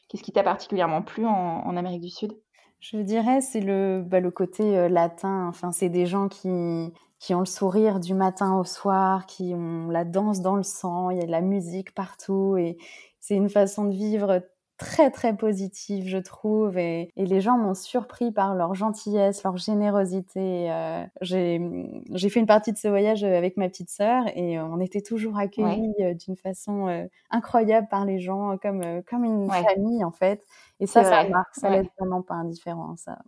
Qu'est-ce 0.09 0.23
qui 0.23 0.31
t'a 0.31 0.43
particulièrement 0.43 1.01
plu 1.01 1.25
en, 1.25 1.77
Amérique 1.77 2.01
du 2.01 2.09
Sud? 2.09 2.33
Je 2.79 2.97
dirais 2.97 3.41
c'est 3.41 3.61
le, 3.61 4.03
bah, 4.05 4.19
le 4.19 4.31
côté 4.31 4.77
euh, 4.77 4.89
latin. 4.89 5.47
Enfin, 5.47 5.71
c'est 5.71 5.89
des 5.89 6.05
gens 6.05 6.27
qui, 6.27 6.91
qui 7.19 7.35
ont 7.35 7.39
le 7.39 7.45
sourire 7.45 7.99
du 7.99 8.13
matin 8.15 8.57
au 8.57 8.63
soir, 8.63 9.25
qui 9.25 9.53
ont 9.53 9.89
la 9.89 10.05
danse 10.05 10.41
dans 10.41 10.55
le 10.55 10.63
sang, 10.63 11.09
il 11.11 11.17
y 11.17 11.21
a 11.21 11.25
de 11.25 11.31
la 11.31 11.41
musique 11.41 11.93
partout 11.93 12.57
et 12.57 12.77
c'est 13.19 13.35
une 13.35 13.49
façon 13.49 13.85
de 13.85 13.91
vivre 13.91 14.41
très 14.79 15.11
très 15.11 15.35
positive, 15.35 16.07
je 16.07 16.17
trouve, 16.17 16.77
et, 16.77 17.11
et 17.17 17.25
les 17.25 17.41
gens 17.41 17.57
m'ont 17.57 17.75
surpris 17.75 18.31
par 18.31 18.55
leur 18.55 18.73
gentillesse, 18.73 19.43
leur 19.43 19.57
générosité. 19.57 20.71
Euh, 20.71 21.05
j'ai 21.21 22.29
fait 22.29 22.39
une 22.39 22.47
partie 22.47 22.71
de 22.71 22.77
ce 22.77 22.87
voyage 22.87 23.23
avec 23.23 23.57
ma 23.57 23.67
petite 23.67 23.89
sœur 23.89 24.23
et 24.35 24.59
on 24.59 24.79
était 24.79 25.01
toujours 25.01 25.37
accueillis 25.37 25.93
euh, 25.99 26.13
d'une 26.13 26.37
façon 26.37 26.87
euh, 26.87 27.05
incroyable 27.29 27.87
par 27.91 28.05
les 28.05 28.19
gens, 28.19 28.57
comme 28.57 29.03
comme 29.03 29.25
une 29.25 29.49
famille 29.51 30.03
en 30.03 30.11
fait. 30.11 30.43
Et 30.79 30.87
ça, 30.87 31.03
ça 31.03 31.27
marque, 31.27 31.53
ça 31.55 31.69
laisse 31.69 31.87
vraiment 31.99 32.21
pas 32.21 32.35
indifférent, 32.35 32.95
ça. 32.95 33.19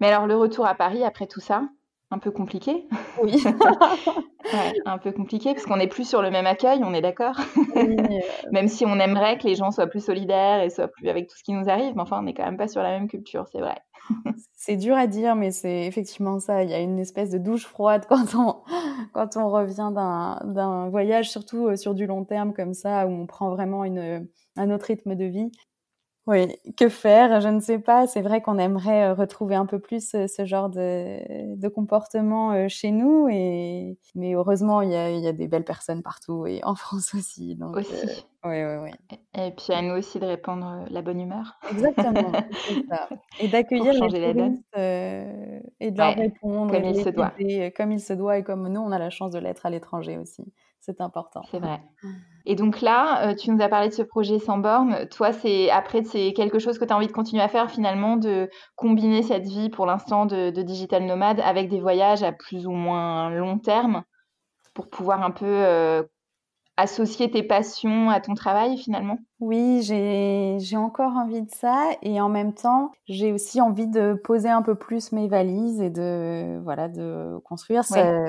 Mais 0.00 0.08
alors 0.08 0.26
le 0.26 0.34
retour 0.34 0.66
à 0.66 0.74
Paris 0.74 1.04
après 1.04 1.26
tout 1.26 1.40
ça, 1.40 1.68
un 2.10 2.18
peu 2.18 2.30
compliqué. 2.30 2.86
Oui. 3.22 3.42
un 4.86 4.98
peu 4.98 5.12
compliqué 5.12 5.54
parce 5.54 5.66
qu'on 5.66 5.76
n'est 5.76 5.86
plus 5.86 6.08
sur 6.08 6.22
le 6.22 6.30
même 6.30 6.46
accueil, 6.46 6.80
on 6.84 6.94
est 6.94 7.02
d'accord. 7.02 7.36
Euh, 7.76 8.20
même 8.50 8.68
si 8.68 8.84
on 8.84 8.98
aimerait 8.98 9.38
que 9.38 9.46
les 9.46 9.54
gens 9.54 9.70
soient 9.70 9.86
plus 9.86 10.04
solidaires 10.04 10.62
et 10.62 10.70
soient 10.70 10.88
plus 10.88 11.08
avec 11.08 11.28
tout 11.28 11.36
ce 11.36 11.42
qui 11.42 11.52
nous 11.52 11.68
arrive, 11.70 11.94
mais 11.94 12.02
enfin, 12.02 12.18
on 12.18 12.22
n'est 12.22 12.34
quand 12.34 12.44
même 12.44 12.56
pas 12.56 12.68
sur 12.68 12.82
la 12.82 12.90
même 12.90 13.08
culture, 13.08 13.46
c'est 13.50 13.60
vrai. 13.60 13.76
c'est 14.52 14.76
dur 14.76 14.96
à 14.96 15.06
dire, 15.06 15.34
mais 15.34 15.50
c'est 15.50 15.86
effectivement 15.86 16.38
ça. 16.40 16.62
Il 16.62 16.70
y 16.70 16.74
a 16.74 16.80
une 16.80 16.98
espèce 16.98 17.30
de 17.30 17.38
douche 17.38 17.64
froide 17.64 18.04
quand 18.08 18.34
on, 18.34 18.56
quand 19.14 19.36
on 19.36 19.48
revient 19.48 19.92
d'un 19.94 20.88
voyage, 20.90 21.30
surtout 21.30 21.68
euh, 21.68 21.76
sur 21.76 21.94
du 21.94 22.06
long 22.06 22.24
terme 22.24 22.52
comme 22.52 22.74
ça, 22.74 23.06
où 23.06 23.10
on 23.10 23.26
prend 23.26 23.50
vraiment 23.50 23.84
une, 23.84 24.28
un 24.56 24.70
autre 24.70 24.86
rythme 24.86 25.14
de 25.14 25.24
vie. 25.24 25.50
Oui, 26.26 26.54
que 26.76 26.88
faire? 26.88 27.40
Je 27.40 27.48
ne 27.48 27.60
sais 27.60 27.78
pas. 27.78 28.06
C'est 28.06 28.20
vrai 28.20 28.42
qu'on 28.42 28.58
aimerait 28.58 29.08
euh, 29.08 29.14
retrouver 29.14 29.54
un 29.54 29.66
peu 29.66 29.78
plus 29.78 30.14
euh, 30.14 30.26
ce 30.26 30.44
genre 30.44 30.68
de, 30.68 31.56
de 31.56 31.68
comportement 31.68 32.52
euh, 32.52 32.68
chez 32.68 32.90
nous, 32.90 33.28
et 33.30 33.98
mais 34.14 34.34
heureusement, 34.34 34.82
il 34.82 34.90
y 34.90 34.96
a, 34.96 35.10
il 35.10 35.20
y 35.20 35.26
a 35.26 35.32
des 35.32 35.48
belles 35.48 35.64
personnes 35.64 36.02
partout 36.02 36.46
et 36.46 36.60
en 36.62 36.74
France 36.76 37.14
aussi. 37.14 37.56
Donc, 37.56 37.76
aussi. 37.76 38.26
oui, 38.44 38.64
oui, 38.64 38.76
oui. 38.82 39.18
Et 39.34 39.50
puis 39.50 39.72
à 39.72 39.80
nous 39.82 39.94
aussi 39.94 40.20
de 40.20 40.26
répandre 40.26 40.84
la 40.90 41.02
bonne 41.02 41.20
humeur. 41.20 41.58
Exactement. 41.70 42.32
ça. 42.90 43.08
Et 43.40 43.48
d'accueillir 43.48 43.92
les 44.08 44.32
touristes 44.32 44.76
et 44.76 45.90
de 45.90 45.98
leur 45.98 46.14
répondre 46.14 46.72
comme 46.72 46.84
il 46.84 47.02
se 47.02 47.08
doit. 47.08 47.32
Comme 47.76 47.92
il 47.92 48.00
se 48.00 48.12
doit 48.12 48.38
et 48.38 48.44
comme 48.44 48.68
nous, 48.68 48.80
on 48.80 48.92
a 48.92 48.98
la 48.98 49.10
chance 49.10 49.32
de 49.32 49.38
l'être 49.38 49.64
à 49.64 49.70
l'étranger 49.70 50.18
aussi 50.18 50.52
c'est 50.80 51.00
important. 51.00 51.42
C'est 51.50 51.60
vrai. 51.60 51.80
Et 52.46 52.54
donc 52.54 52.80
là, 52.80 53.28
euh, 53.28 53.34
tu 53.34 53.50
nous 53.50 53.62
as 53.62 53.68
parlé 53.68 53.88
de 53.88 53.94
ce 53.94 54.02
projet 54.02 54.38
sans 54.38 54.58
borne. 54.58 55.06
Toi, 55.08 55.32
c'est 55.32 55.70
après, 55.70 56.02
c'est 56.04 56.32
quelque 56.32 56.58
chose 56.58 56.78
que 56.78 56.84
tu 56.84 56.92
as 56.92 56.96
envie 56.96 57.06
de 57.06 57.12
continuer 57.12 57.42
à 57.42 57.48
faire 57.48 57.70
finalement, 57.70 58.16
de 58.16 58.48
combiner 58.76 59.22
cette 59.22 59.46
vie 59.46 59.68
pour 59.68 59.86
l'instant 59.86 60.26
de, 60.26 60.50
digital 60.50 61.04
nomade 61.04 61.40
avec 61.40 61.68
des 61.68 61.80
voyages 61.80 62.22
à 62.22 62.32
plus 62.32 62.66
ou 62.66 62.72
moins 62.72 63.30
long 63.30 63.58
terme 63.58 64.04
pour 64.74 64.88
pouvoir 64.88 65.22
un 65.22 65.30
peu 65.30 65.46
euh, 65.46 66.02
associer 66.80 67.30
tes 67.30 67.42
passions 67.42 68.10
à 68.10 68.20
ton 68.20 68.34
travail 68.34 68.76
finalement? 68.78 69.18
Oui, 69.40 69.82
j'ai 69.82 70.76
encore 70.76 71.12
envie 71.16 71.42
de 71.42 71.50
ça 71.50 71.90
et 72.02 72.20
en 72.20 72.28
même 72.28 72.52
temps, 72.52 72.92
j'ai 73.06 73.32
aussi 73.32 73.60
envie 73.60 73.86
de 73.86 74.14
poser 74.14 74.48
un 74.48 74.62
peu 74.62 74.74
plus 74.74 75.12
mes 75.12 75.28
valises 75.28 75.80
et 75.80 75.90
de 75.90 76.58
voilà 76.62 76.88
de 76.88 77.38
construire 77.44 77.84
ça. 77.84 78.26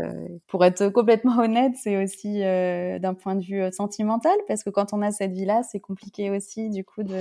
Pour 0.47 0.63
être 0.63 0.89
complètement 0.89 1.37
honnête, 1.39 1.73
c'est 1.75 2.01
aussi 2.01 2.43
euh, 2.43 2.99
d'un 2.99 3.13
point 3.13 3.35
de 3.35 3.43
vue 3.43 3.61
euh, 3.61 3.71
sentimental 3.71 4.37
parce 4.47 4.63
que 4.63 4.69
quand 4.69 4.93
on 4.93 5.01
a 5.01 5.11
cette 5.11 5.33
vie-là, 5.33 5.63
c'est 5.63 5.79
compliqué 5.79 6.29
aussi 6.29 6.69
du 6.69 6.85
coup 6.85 7.03
de 7.03 7.15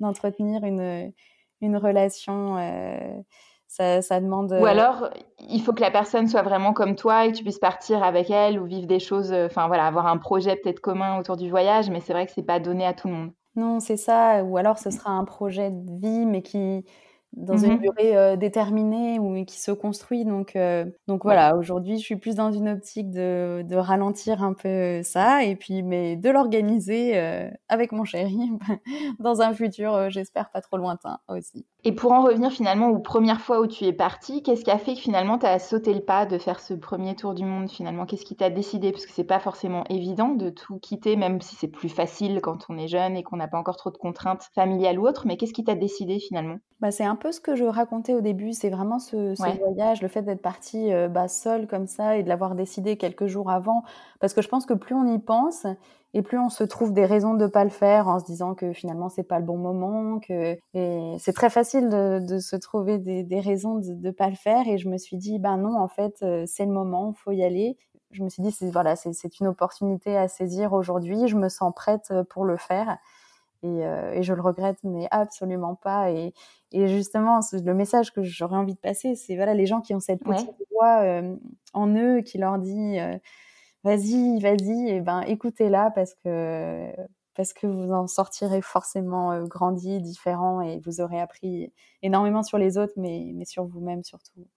d'entretenir 0.00 0.62
une 0.62 1.12
une 1.60 1.76
relation 1.76 2.56
euh, 2.58 3.20
ça, 3.68 4.20
demande. 4.20 4.52
Ou 4.52 4.66
alors, 4.66 5.10
il 5.48 5.62
faut 5.62 5.72
que 5.72 5.80
la 5.80 5.90
personne 5.90 6.28
soit 6.28 6.42
vraiment 6.42 6.72
comme 6.72 6.94
toi 6.94 7.24
et 7.24 7.32
que 7.32 7.36
tu 7.36 7.42
puisses 7.42 7.58
partir 7.58 8.02
avec 8.02 8.30
elle 8.30 8.60
ou 8.60 8.66
vivre 8.66 8.86
des 8.86 9.00
choses, 9.00 9.32
euh, 9.32 9.46
enfin 9.46 9.66
voilà, 9.66 9.86
avoir 9.86 10.06
un 10.06 10.18
projet 10.18 10.56
peut-être 10.56 10.80
commun 10.80 11.18
autour 11.18 11.36
du 11.36 11.48
voyage, 11.48 11.90
mais 11.90 12.00
c'est 12.00 12.12
vrai 12.12 12.26
que 12.26 12.32
c'est 12.32 12.42
pas 12.42 12.60
donné 12.60 12.84
à 12.84 12.92
tout 12.92 13.08
le 13.08 13.14
monde. 13.14 13.30
Non, 13.56 13.80
c'est 13.80 13.96
ça. 13.96 14.44
Ou 14.44 14.56
alors, 14.56 14.78
ce 14.78 14.90
sera 14.90 15.10
un 15.10 15.24
projet 15.24 15.70
de 15.70 16.00
vie, 16.00 16.26
mais 16.26 16.42
qui 16.42 16.84
dans 17.34 17.58
une 17.58 17.74
mmh 17.74 17.80
durée 17.80 18.16
euh, 18.16 18.36
déterminée 18.36 19.18
ou 19.18 19.44
qui 19.44 19.60
se 19.60 19.70
construit. 19.70 20.24
Donc, 20.24 20.56
donc 21.06 21.24
voilà, 21.24 21.56
aujourd'hui, 21.56 21.98
je 21.98 22.02
suis 22.02 22.16
plus 22.16 22.34
dans 22.34 22.50
une 22.50 22.68
optique 22.68 23.10
de, 23.10 23.62
de, 23.68 23.76
ralentir 23.76 24.42
un 24.42 24.54
peu 24.54 25.02
ça 25.02 25.44
et 25.44 25.54
puis 25.54 25.82
mais 25.82 26.16
de 26.16 26.30
l'organiser 26.30 27.18
avec 27.68 27.92
mon 27.92 28.04
chéri 28.04 28.38
dans 29.18 29.42
un 29.42 29.52
futur, 29.52 30.08
j'espère 30.08 30.50
pas 30.50 30.62
trop 30.62 30.78
lointain 30.78 31.18
aussi. 31.28 31.66
Et 31.84 31.92
pour 31.92 32.10
en 32.10 32.22
revenir 32.22 32.50
finalement 32.50 32.88
aux 32.88 32.98
premières 32.98 33.40
fois 33.40 33.60
où 33.60 33.68
tu 33.68 33.84
es 33.84 33.92
partie, 33.92 34.42
qu'est-ce 34.42 34.64
qui 34.64 34.70
a 34.70 34.78
fait 34.78 34.94
que 34.94 35.00
finalement 35.00 35.38
tu 35.38 35.46
as 35.46 35.60
sauté 35.60 35.94
le 35.94 36.00
pas 36.00 36.26
de 36.26 36.36
faire 36.36 36.58
ce 36.58 36.74
premier 36.74 37.14
tour 37.14 37.34
du 37.34 37.44
monde 37.44 37.70
finalement? 37.70 38.04
Qu'est-ce 38.04 38.24
qui 38.24 38.34
t'a 38.34 38.50
décidé? 38.50 38.90
Parce 38.90 39.06
que 39.06 39.12
c'est 39.12 39.22
pas 39.22 39.38
forcément 39.38 39.84
évident 39.88 40.30
de 40.30 40.50
tout 40.50 40.78
quitter, 40.80 41.14
même 41.14 41.40
si 41.40 41.54
c'est 41.54 41.68
plus 41.68 41.88
facile 41.88 42.40
quand 42.42 42.66
on 42.68 42.76
est 42.76 42.88
jeune 42.88 43.16
et 43.16 43.22
qu'on 43.22 43.36
n'a 43.36 43.46
pas 43.46 43.58
encore 43.58 43.76
trop 43.76 43.90
de 43.90 43.96
contraintes 43.96 44.48
familiales 44.56 44.98
ou 44.98 45.06
autres. 45.06 45.26
Mais 45.26 45.36
qu'est-ce 45.36 45.52
qui 45.52 45.62
t'a 45.62 45.76
décidé 45.76 46.18
finalement? 46.18 46.56
Bah, 46.80 46.90
C'est 46.90 47.04
un 47.04 47.16
peu 47.16 47.30
ce 47.30 47.40
que 47.40 47.54
je 47.54 47.64
racontais 47.64 48.14
au 48.14 48.20
début. 48.20 48.52
C'est 48.52 48.70
vraiment 48.70 48.98
ce, 48.98 49.36
voyage, 49.36 50.02
le 50.02 50.08
fait 50.08 50.22
d'être 50.22 50.42
partie 50.42 50.92
euh, 50.92 51.06
bah, 51.06 51.28
seule 51.28 51.68
comme 51.68 51.86
ça 51.86 52.16
et 52.16 52.24
de 52.24 52.28
l'avoir 52.28 52.56
décidé 52.56 52.96
quelques 52.96 53.26
jours 53.26 53.50
avant. 53.50 53.84
Parce 54.18 54.34
que 54.34 54.42
je 54.42 54.48
pense 54.48 54.66
que 54.66 54.74
plus 54.74 54.96
on 54.96 55.06
y 55.06 55.18
pense, 55.20 55.64
et 56.14 56.22
plus 56.22 56.38
on 56.38 56.48
se 56.48 56.64
trouve 56.64 56.92
des 56.92 57.04
raisons 57.04 57.34
de 57.34 57.44
ne 57.44 57.48
pas 57.48 57.64
le 57.64 57.70
faire 57.70 58.08
en 58.08 58.18
se 58.18 58.24
disant 58.24 58.54
que 58.54 58.72
finalement 58.72 59.08
c'est 59.08 59.24
pas 59.24 59.38
le 59.38 59.44
bon 59.44 59.58
moment 59.58 60.20
que 60.20 60.56
c'est 60.72 61.32
très 61.34 61.50
facile 61.50 61.67
de, 61.76 62.20
de, 62.20 62.38
se 62.38 62.56
trouver 62.56 62.98
des, 62.98 63.22
des 63.22 63.40
raisons 63.40 63.76
de 63.76 63.94
ne 63.94 64.10
pas 64.10 64.28
le 64.28 64.36
faire. 64.36 64.66
Et 64.66 64.78
je 64.78 64.88
me 64.88 64.98
suis 64.98 65.16
dit 65.16 65.38
ben 65.38 65.56
non 65.56 65.78
en 65.78 65.88
fait 65.88 66.16
euh, 66.22 66.44
c'est 66.46 66.66
le 66.66 66.72
moment 66.72 67.12
faut 67.12 67.32
y 67.32 67.42
aller. 67.42 67.76
Je 68.10 68.22
me 68.22 68.28
suis 68.28 68.42
dit 68.42 68.50
c'est 68.50 68.70
voilà 68.70 68.96
c'est 68.96 69.40
une 69.40 69.46
opportunité 69.46 70.16
à 70.16 70.28
saisir 70.28 70.72
aujourd'hui. 70.72 71.28
Je 71.28 71.36
me 71.36 71.48
sens 71.48 71.72
prête 71.74 72.12
pour 72.30 72.44
le 72.44 72.56
faire. 72.56 72.98
Et, 73.64 73.84
euh, 73.84 74.12
et 74.14 74.22
je 74.22 74.34
le 74.34 74.40
regrette 74.40 74.78
mais 74.84 75.08
absolument 75.10 75.74
pas. 75.74 76.10
Et, 76.10 76.32
et 76.72 76.88
justement 76.88 77.40
le 77.52 77.74
message 77.74 78.12
que 78.12 78.22
j'aurais 78.22 78.56
envie 78.56 78.74
de 78.74 78.80
passer 78.80 79.14
c'est 79.14 79.36
voilà 79.36 79.54
les 79.54 79.66
gens 79.66 79.80
qui 79.80 79.94
ont 79.94 80.00
cette 80.00 80.22
petite 80.22 80.50
voix 80.70 81.02
euh, 81.02 81.36
en 81.74 81.88
eux 81.96 82.20
qui 82.20 82.38
leur 82.38 82.58
dit 82.58 82.98
vas-y, 83.84 84.40
vas-y, 84.40 84.90
et 84.90 85.00
ben 85.00 85.22
écoutez-la 85.22 85.90
parce 85.90 86.14
que 86.14 86.92
parce 87.38 87.52
que 87.52 87.68
vous 87.68 87.92
en 87.92 88.08
sortirez 88.08 88.60
forcément 88.60 89.30
euh, 89.30 89.44
grandi, 89.44 90.00
différent 90.00 90.60
et 90.60 90.80
vous 90.80 91.00
aurez 91.00 91.20
appris 91.20 91.72
énormément 92.02 92.42
sur 92.42 92.58
les 92.58 92.78
autres, 92.78 92.94
mais, 92.96 93.30
mais 93.36 93.44
sur 93.44 93.64
vous-même 93.64 94.02
surtout. 94.02 94.48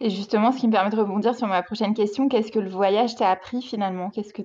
Et 0.00 0.10
justement, 0.10 0.50
ce 0.50 0.58
qui 0.58 0.66
me 0.66 0.72
permet 0.72 0.90
de 0.90 0.96
rebondir 0.96 1.36
sur 1.36 1.46
ma 1.46 1.62
prochaine 1.62 1.94
question, 1.94 2.28
qu'est-ce 2.28 2.50
que 2.50 2.58
le 2.58 2.68
voyage 2.68 3.14
t'a 3.14 3.30
appris 3.30 3.62
finalement? 3.62 4.10
Qu'est-ce 4.10 4.34
que, 4.34 4.42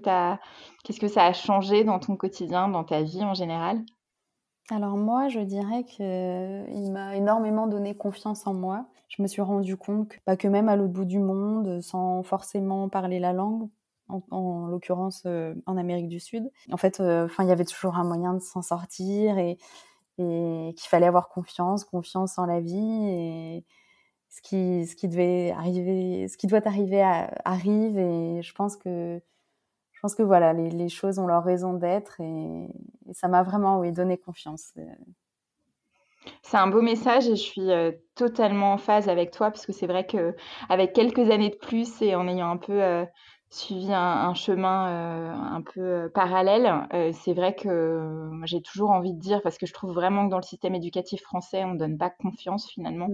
qu'est-ce 0.84 1.00
que 1.00 1.08
ça 1.08 1.26
a 1.26 1.34
changé 1.34 1.84
dans 1.84 1.97
ton 1.97 2.15
quotidien, 2.15 2.67
dans 2.67 2.84
ta 2.84 3.02
vie 3.02 3.24
en 3.24 3.34
général? 3.34 3.82
Alors 4.69 4.97
moi, 4.97 5.30
je 5.30 5.39
dirais 5.39 5.84
qu'il 5.84 6.91
m'a 6.91 7.15
énormément 7.15 7.65
donné 7.65 7.95
confiance 7.97 8.45
en 8.45 8.54
moi. 8.54 8.86
Je 9.10 9.24
me 9.24 9.28
suis 9.28 9.41
rendu 9.41 9.78
compte 9.78 10.10
que, 10.10 10.17
pas 10.26 10.38
que 10.38 10.47
même 10.47 10.69
à 10.69 10.76
l'autre 10.76 10.93
bout 10.93 11.06
du 11.06 11.17
monde, 11.17 11.82
sans 11.82 12.21
forcément 12.21 12.88
parler 12.88 13.17
la 13.17 13.34
langue, 13.34 13.67
en, 14.32 14.67
l'occurrence 14.67 15.24
euh, 15.26 15.54
en 15.65 15.78
Amérique 15.78 16.08
du 16.08 16.19
Sud, 16.19 16.50
en 16.71 16.78
fait, 16.78 17.00
euh, 17.00 17.26
enfin, 17.26 17.43
il 17.43 17.50
y 17.50 17.52
avait 17.52 17.65
toujours 17.65 17.95
un 17.95 18.04
moyen 18.04 18.34
de 18.34 18.39
s'en 18.39 18.62
sortir 18.62 19.38
et, 19.38 19.58
qu'il 20.17 20.88
fallait 20.88 21.08
avoir 21.08 21.30
confiance, 21.30 21.84
confiance 21.84 22.38
en 22.38 22.45
la 22.45 22.60
vie. 22.60 23.08
Et 23.08 23.65
ce 24.30 24.39
qui, 24.43 24.86
ce 24.86 24.95
qui 24.95 25.08
devait 25.08 25.52
arriver, 25.52 26.28
ce 26.28 26.38
qui 26.38 26.45
doit 26.45 26.67
arriver 26.67 27.02
arrive. 27.43 27.97
Et 27.97 28.43
je 28.43 28.54
pense 28.54 28.78
que 28.78 29.19
je 29.91 30.00
pense 30.00 30.13
que 30.13 30.21
voilà, 30.21 30.54
les, 30.54 30.89
choses 30.89 31.17
ont 31.17 31.26
leur 31.26 31.43
raison 31.43 31.74
d'être 31.74 32.19
et, 32.21 32.67
ça 33.13 33.28
m'a 33.30 33.41
vraiment 33.41 33.84
donné 33.91 34.17
confiance. 34.17 34.74
C'est 36.41 36.58
un 36.58 36.67
beau 36.67 36.82
message 36.82 37.28
et 37.28 37.36
je 37.36 37.41
suis 37.41 37.71
euh, 37.71 37.91
totalement 38.15 38.74
en 38.74 38.78
phase 38.78 39.10
avec 39.10 39.32
toi 39.32 39.50
parce 39.52 39.65
que 39.65 39.74
c'est 39.74 39.88
vrai 39.88 40.06
que 40.06 40.36
avec 40.69 40.93
quelques 40.93 41.32
années 41.32 41.50
de 41.50 41.56
plus 41.56 42.02
et 42.02 42.15
en 42.15 42.28
ayant 42.28 42.50
un 42.50 42.58
peu 42.58 42.82
euh, 42.82 43.06
suivi 43.52 43.94
un, 43.94 44.34
chemin 44.34 44.88
euh, 44.88 45.34
un 45.34 45.62
peu 45.62 46.10
parallèle, 46.14 46.88
c'est 47.14 47.34
vrai 47.34 47.54
que 47.54 48.32
j'ai 48.46 48.62
toujours 48.62 48.92
envie 48.92 49.14
de 49.14 49.20
dire 49.20 49.42
parce 49.42 49.58
que 49.58 49.66
je 49.66 49.74
trouve 49.74 49.94
vraiment 49.94 50.26
que 50.26 50.32
dans 50.32 50.38
le 50.38 50.44
système 50.44 50.74
éducatif 50.74 51.22
français, 51.22 51.64
on 51.66 51.76
donne 51.76 51.98
pas 51.98 52.10
confiance 52.10 52.70
finalement 52.70 53.10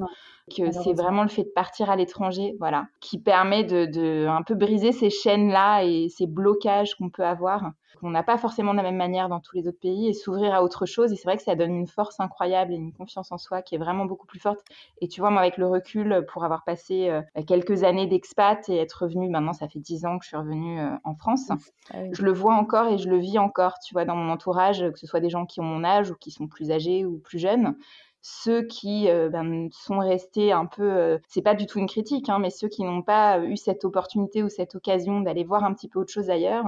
que 0.55 0.71
c'est 0.71 0.93
vraiment 0.93 1.23
le 1.23 1.29
fait 1.29 1.43
de 1.43 1.49
partir 1.49 1.89
à 1.89 1.95
l'étranger, 1.95 2.55
voilà, 2.59 2.87
qui 3.01 3.19
permet 3.19 3.63
de, 3.63 3.85
de, 3.85 4.27
un 4.27 4.43
peu 4.43 4.55
briser 4.55 4.91
ces 4.91 5.09
chaînes-là 5.09 5.83
et 5.83 6.09
ces 6.09 6.25
blocages 6.25 6.95
qu'on 6.95 7.09
peut 7.09 7.25
avoir, 7.25 7.71
qu'on 7.99 8.09
n'a 8.09 8.23
pas 8.23 8.37
forcément 8.37 8.71
de 8.71 8.77
la 8.77 8.83
même 8.83 8.95
manière 8.95 9.27
dans 9.27 9.39
tous 9.39 9.55
les 9.57 9.67
autres 9.67 9.79
pays, 9.79 10.07
et 10.07 10.13
s'ouvrir 10.13 10.53
à 10.53 10.63
autre 10.63 10.85
chose. 10.85 11.11
Et 11.11 11.15
c'est 11.15 11.25
vrai 11.25 11.37
que 11.37 11.43
ça 11.43 11.55
donne 11.55 11.75
une 11.75 11.87
force 11.87 12.19
incroyable 12.19 12.73
et 12.73 12.75
une 12.75 12.93
confiance 12.93 13.31
en 13.31 13.37
soi 13.37 13.61
qui 13.61 13.75
est 13.75 13.77
vraiment 13.77 14.05
beaucoup 14.05 14.27
plus 14.27 14.39
forte. 14.39 14.59
Et 15.01 15.07
tu 15.07 15.19
vois, 15.19 15.31
moi, 15.31 15.41
avec 15.41 15.57
le 15.57 15.67
recul, 15.67 16.25
pour 16.31 16.45
avoir 16.45 16.63
passé 16.63 17.09
euh, 17.09 17.21
quelques 17.45 17.83
années 17.83 18.07
d'expat 18.07 18.67
et 18.69 18.77
être 18.77 19.03
revenue, 19.03 19.29
maintenant, 19.29 19.53
ça 19.53 19.67
fait 19.67 19.79
dix 19.79 20.05
ans 20.05 20.17
que 20.17 20.23
je 20.23 20.29
suis 20.29 20.37
revenue 20.37 20.79
euh, 20.79 20.89
en 21.03 21.15
France, 21.15 21.49
ah 21.93 21.97
je 22.11 22.23
le 22.23 22.31
vois 22.31 22.55
encore 22.55 22.87
et 22.87 22.97
je 22.97 23.09
le 23.09 23.17
vis 23.17 23.39
encore, 23.39 23.79
tu 23.79 23.93
vois, 23.93 24.05
dans 24.05 24.15
mon 24.15 24.31
entourage, 24.31 24.79
que 24.91 24.99
ce 24.99 25.07
soit 25.07 25.19
des 25.19 25.29
gens 25.29 25.45
qui 25.45 25.59
ont 25.59 25.65
mon 25.65 25.83
âge 25.83 26.11
ou 26.11 26.15
qui 26.15 26.31
sont 26.31 26.47
plus 26.47 26.71
âgés 26.71 27.05
ou 27.05 27.17
plus 27.17 27.39
jeunes 27.39 27.75
ceux 28.21 28.63
qui 28.63 29.09
euh, 29.09 29.29
ben, 29.29 29.69
sont 29.71 29.99
restés 29.99 30.51
un 30.51 30.65
peu, 30.65 30.83
euh, 30.83 31.17
c'est 31.27 31.41
pas 31.41 31.55
du 31.55 31.65
tout 31.65 31.79
une 31.79 31.87
critique, 31.87 32.29
hein, 32.29 32.39
mais 32.39 32.49
ceux 32.49 32.67
qui 32.67 32.83
n'ont 32.83 33.01
pas 33.01 33.39
eu 33.43 33.57
cette 33.57 33.85
opportunité 33.85 34.43
ou 34.43 34.49
cette 34.49 34.75
occasion 34.75 35.21
d'aller 35.21 35.43
voir 35.43 35.63
un 35.63 35.73
petit 35.73 35.87
peu 35.89 35.99
autre 35.99 36.11
chose 36.11 36.29
ailleurs, 36.29 36.65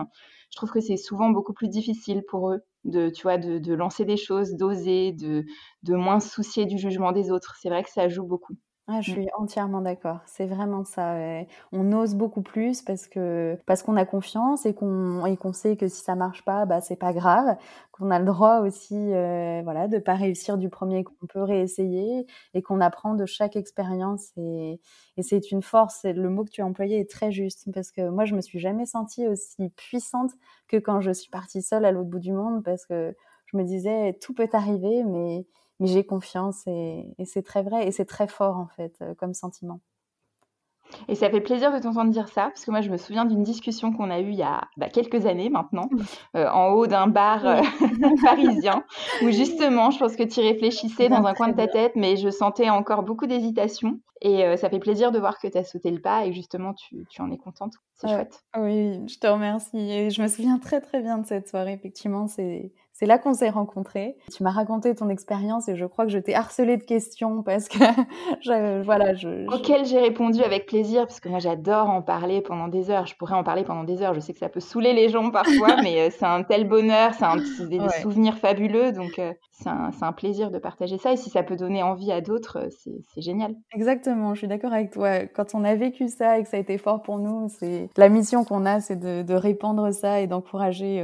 je 0.52 0.58
trouve 0.58 0.72
que 0.72 0.82
c'est 0.82 0.98
souvent 0.98 1.30
beaucoup 1.30 1.54
plus 1.54 1.70
difficile 1.70 2.24
pour 2.28 2.52
eux 2.52 2.62
de, 2.86 3.10
tu 3.10 3.24
vois, 3.24 3.38
de, 3.38 3.74
lancer 3.74 4.06
des 4.06 4.18
choses, 4.18 4.56
d'oser, 4.56 5.12
de, 5.14 5.44
de 5.84 5.96
moins 5.96 6.20
soucier 6.20 6.66
du 6.66 6.78
jugement 6.78 7.12
des 7.12 7.32
autres. 7.32 7.56
C'est 7.60 7.70
vrai 7.70 7.84
que 7.84 7.92
ça 7.92 8.08
joue 8.08 8.26
beaucoup. 8.26 8.56
Ah, 8.92 9.02
je 9.02 9.12
mmh. 9.12 9.14
suis 9.14 9.28
entièrement 9.38 9.82
d'accord. 9.82 10.20
C'est 10.26 10.48
vraiment 10.48 10.84
ça. 10.84 11.16
On 11.72 11.92
ose 11.92 12.16
beaucoup 12.16 12.42
plus 12.42 12.82
parce 12.82 13.08
que 13.08 13.56
parce 13.68 13.84
qu'on 13.84 13.96
a 13.98 14.06
confiance 14.06 14.66
et 14.66 14.74
qu'on 14.74 15.24
et 15.28 15.38
qu'on 15.38 15.54
sait 15.54 15.78
que 15.78 15.88
si 15.88 16.02
ça 16.02 16.16
marche 16.16 16.44
pas, 16.44 16.66
bah 16.66 16.82
c'est 16.82 16.96
pas 16.96 17.14
grave. 17.14 17.56
Qu'on 17.92 18.10
a 18.10 18.18
le 18.18 18.26
droit 18.26 18.62
aussi, 18.62 18.96
euh, 18.96 19.62
voilà, 19.64 19.88
de 19.88 20.00
pas 20.00 20.16
réussir 20.16 20.58
du 20.58 20.70
premier, 20.70 21.04
qu'on 21.04 21.28
peut 21.28 21.44
réessayer 21.44 22.26
et 22.56 22.62
qu'on 22.64 22.82
apprend 22.82 23.14
de 23.14 23.28
chaque 23.28 23.56
expérience. 23.56 24.32
Et, 24.38 24.80
et 25.18 25.22
c'est 25.22 25.52
une 25.52 25.62
force. 25.62 26.04
Et 26.04 26.14
le 26.14 26.30
mot 26.32 26.44
que 26.44 26.50
tu 26.50 26.62
as 26.62 26.66
employé 26.66 27.00
est 27.00 27.10
très 27.12 27.32
juste 27.32 27.70
parce 27.72 27.92
que 27.92 28.10
moi, 28.10 28.26
je 28.26 28.34
me 28.34 28.42
suis 28.42 28.58
jamais 28.60 28.88
sentie 28.88 29.28
aussi 29.28 29.70
puissante 29.76 30.32
que 30.68 30.78
quand 30.78 31.00
je 31.02 31.12
suis 31.12 31.30
partie 31.30 31.62
seule 31.62 31.86
à 31.86 31.92
l'autre 31.92 32.10
bout 32.10 32.20
du 32.20 32.32
monde 32.32 32.64
parce 32.64 32.88
que 32.88 33.16
je 33.46 33.58
me 33.58 33.64
disais 33.64 34.18
tout 34.22 34.34
peut 34.34 34.50
arriver, 34.54 35.04
mais 35.04 35.46
mais 35.80 35.88
j'ai 35.88 36.06
confiance 36.06 36.64
et, 36.68 37.06
c'est 37.26 37.44
très 37.44 37.64
vrai 37.64 37.88
et 37.88 37.92
c'est 37.92 38.06
très 38.06 38.28
fort 38.28 38.58
en 38.58 38.68
fait 38.68 38.96
euh, 39.02 39.14
comme 39.16 39.34
sentiment. 39.34 39.80
Et 41.08 41.14
ça 41.14 41.30
fait 41.30 41.40
plaisir 41.40 41.72
de 41.72 41.78
t'entendre 41.78 42.10
dire 42.10 42.30
ça, 42.30 42.46
parce 42.46 42.66
que 42.66 42.72
moi 42.72 42.82
je 42.82 42.90
me 42.90 42.98
souviens 42.98 43.24
d'une 43.24 43.44
discussion 43.44 43.94
qu'on 43.94 44.10
a 44.10 44.22
eue 44.22 44.32
il 44.32 44.38
y 44.40 44.44
a 44.44 44.62
bah, 44.76 44.90
quelques 44.90 45.28
années 45.28 45.50
maintenant, 45.52 45.88
euh, 46.36 46.50
en 46.50 46.70
haut 46.70 46.88
d'un 46.88 47.06
bar 47.06 47.46
euh, 47.46 47.62
parisien, 48.24 48.84
où 49.22 49.30
justement 49.30 49.92
je 49.92 50.00
pense 50.00 50.16
que 50.16 50.24
tu 50.24 50.40
réfléchissais 50.40 51.08
dans 51.08 51.24
un 51.24 51.36
coin 51.36 51.50
de 51.50 51.56
ta 51.56 51.68
tête, 51.68 51.92
mais 51.96 52.18
je 52.18 52.30
sentais 52.30 52.72
encore 52.72 53.04
beaucoup 53.04 53.28
d'hésitation. 53.28 54.00
Et 54.22 54.58
ça 54.58 54.70
fait 54.70 54.80
plaisir 54.80 55.14
de 55.14 55.20
voir 55.20 55.40
que 55.40 55.48
tu 55.48 55.58
as 55.58 55.64
sauté 55.64 55.90
le 55.92 56.02
pas 56.02 56.26
et 56.26 56.34
justement 56.34 56.74
tu, 56.74 57.06
tu 57.10 57.22
en 57.22 57.32
es 57.32 57.38
contente. 57.38 57.76
C'est 57.94 58.10
chouette. 58.10 58.44
Oui, 58.58 59.00
je 59.08 59.18
te 59.18 59.28
remercie. 59.28 59.78
Et 59.78 60.10
je 60.10 60.22
me 60.22 60.28
souviens 60.28 60.60
très 60.60 60.82
très 60.82 61.02
bien 61.02 61.20
de 61.20 61.26
cette 61.26 61.48
soirée. 61.48 61.72
Effectivement, 61.72 62.28
c'est 62.28 62.74
c'est 63.00 63.06
là 63.06 63.18
qu'on 63.18 63.34
s'est 63.34 63.50
rencontrés. 63.50 64.18
Tu 64.30 64.44
m'as 64.44 64.52
raconté 64.52 64.94
ton 64.94 65.08
expérience 65.08 65.70
et 65.70 65.78
je 65.78 65.86
crois 65.86 66.04
que 66.04 66.12
je 66.12 66.20
t'ai 66.20 66.36
harcelé 66.36 66.76
de 66.76 66.84
questions 66.84 67.44
parce 67.44 67.70
que 67.70 67.78
voilà, 68.84 69.14
je, 69.14 69.48
auquel 69.48 69.86
j'ai 69.86 70.00
répondu 70.00 70.44
avec 70.44 70.66
plaisir 70.66 71.08
parce 71.08 71.22
que 71.22 71.30
moi 71.30 71.40
j'adore 71.40 71.90
en 71.90 72.02
parler 72.02 72.42
pendant 72.42 72.68
des 72.68 72.90
heures. 72.92 73.06
Je 73.06 73.16
pourrais 73.16 73.36
en 73.36 73.44
parler 73.46 73.64
pendant 73.64 73.86
des 73.86 74.02
heures. 74.02 74.14
Je 74.16 74.20
sais 74.20 74.34
que 74.34 74.40
ça 74.40 74.50
peut 74.50 74.60
saouler 74.60 74.92
les 74.92 75.08
gens 75.08 75.32
parfois, 75.32 75.78
mais 75.82 76.02
euh, 76.02 76.10
c'est 76.12 76.26
un 76.26 76.44
tel 76.44 76.68
bonheur, 76.68 77.14
c'est 77.14 77.70
des, 77.70 77.80
souvenirs 78.02 78.38
fabuleux, 78.38 78.92
donc 78.92 79.18
euh, 79.18 79.32
c'est 79.54 79.70
un, 79.70 79.92
un, 80.02 80.12
plaisir 80.12 80.52
de 80.52 80.60
partager 80.60 80.98
ça. 80.98 81.14
Et 81.14 81.18
si 81.18 81.30
ça 81.30 81.42
peut 81.42 81.56
donner 81.56 81.82
envie 81.82 82.12
à 82.12 82.20
d'autres, 82.20 82.58
euh, 82.66 82.70
c'est 83.14 83.22
génial. 83.22 83.56
Exactement, 83.74 84.34
je 84.34 84.40
suis 84.40 84.50
d'accord 84.50 84.74
avec 84.74 84.92
toi. 84.92 85.20
Quand 85.28 85.56
on 85.56 85.64
a 85.64 85.74
vécu 85.74 86.10
ça 86.10 86.38
et 86.38 86.44
que 86.44 86.50
ça 86.50 86.58
a 86.58 86.60
été 86.60 86.78
fort 86.78 87.02
pour 87.02 87.18
nous, 87.20 87.48
c'est 87.48 87.88
la 87.96 88.10
mission 88.10 88.44
qu'on 88.44 88.66
a, 88.66 88.82
c'est 88.82 89.00
de, 89.00 89.22
de, 89.22 89.34
répandre 89.36 89.94
ça 89.94 90.20
et 90.20 90.28
d'encourager 90.28 91.02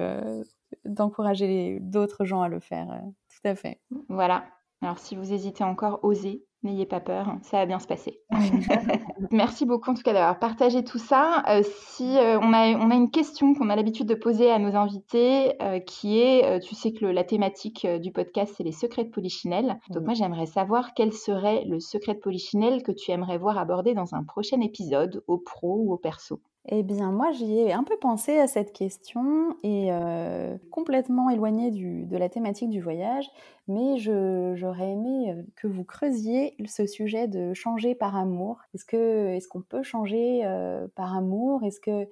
d'encourager 0.86 1.80
d'autres 1.82 2.26
gens 2.26 2.42
à 2.42 2.50
le 2.50 2.60
faire. 2.60 2.92
Euh, 2.92 3.00
tout 3.30 3.48
à 3.48 3.56
fait. 3.56 3.82
Voilà. 4.10 4.46
Alors 4.82 5.00
si 5.00 5.16
vous 5.16 5.34
hésitez 5.34 5.64
encore, 5.64 6.00
osez. 6.04 6.44
N'ayez 6.64 6.88
pas 6.88 7.00
peur, 7.00 7.36
ça 7.44 7.58
va 7.58 7.68
bien 7.68 7.78
se 7.78 7.86
passer. 7.86 8.22
Merci 9.32 9.68
beaucoup 9.68 9.92
en 9.92 9.94
tout 9.94 10.02
cas 10.02 10.14
d'avoir 10.14 10.40
partagé 10.40 10.84
tout 10.84 10.98
ça. 10.98 11.44
Euh, 11.48 11.62
si 11.64 12.18
euh, 12.18 12.40
on, 12.40 12.54
a, 12.54 12.72
on 12.72 12.90
a 12.90 12.96
une 12.96 13.12
question 13.12 13.54
qu'on 13.54 13.70
a 13.70 13.76
l'habitude 13.76 14.08
de 14.08 14.16
poser 14.16 14.50
à 14.50 14.58
nos 14.58 14.76
invités, 14.76 15.56
qui 15.86 16.18
est, 16.18 16.60
tu 16.62 16.74
sais 16.74 16.92
que 16.92 17.06
la 17.06 17.24
thématique 17.24 17.86
du 17.86 18.12
podcast 18.12 18.56
c'est 18.58 18.64
les 18.64 18.72
secrets 18.72 19.04
de 19.04 19.12
Polichinelle. 19.12 19.80
Donc 19.92 20.06
moi 20.06 20.16
j'aimerais 20.16 20.48
savoir 20.48 20.96
quel 20.96 21.14
serait 21.14 21.66
le 21.66 21.80
secret 21.80 22.16
de 22.16 22.20
Polichinelle 22.20 22.82
que 22.82 22.92
tu 22.92 23.12
aimerais 23.12 23.38
voir 23.38 23.60
abordé 23.60 23.94
dans 23.94 24.16
un 24.16 24.24
prochain 24.24 24.60
épisode, 24.62 25.24
au 25.28 25.38
pro 25.38 25.78
ou 25.78 25.94
au 25.94 25.98
perso. 25.98 26.42
Eh 26.68 26.82
bien, 26.82 27.12
moi, 27.12 27.32
j'y 27.32 27.60
ai 27.60 27.74
un 27.74 27.84
peu 27.84 27.96
pensé 27.98 28.40
à 28.40 28.48
cette 28.48 28.74
question 28.74 29.56
et 29.62 29.90
euh, 29.92 30.58
complètement 30.72 31.30
éloignée 31.30 31.70
de 31.70 32.18
la 32.18 32.28
thématique 32.28 32.72
du 32.72 32.82
voyage, 32.82 33.30
mais 33.68 33.98
j'aurais 33.98 34.92
aimé 34.92 35.32
euh, 35.32 35.44
que 35.56 35.68
vous 35.68 35.84
creusiez 35.84 36.56
ce 36.66 36.88
sujet 36.88 37.28
de 37.28 37.54
changer 37.54 37.94
par 37.94 38.16
amour. 38.16 38.62
Est-ce 38.74 38.86
que 38.86 39.36
est-ce 39.36 39.48
qu'on 39.48 39.62
peut 39.62 39.84
changer 39.84 40.42
euh, 40.44 40.88
par 40.96 41.16
amour? 41.16 41.64
Est-ce 41.64 41.80
que 41.80 42.08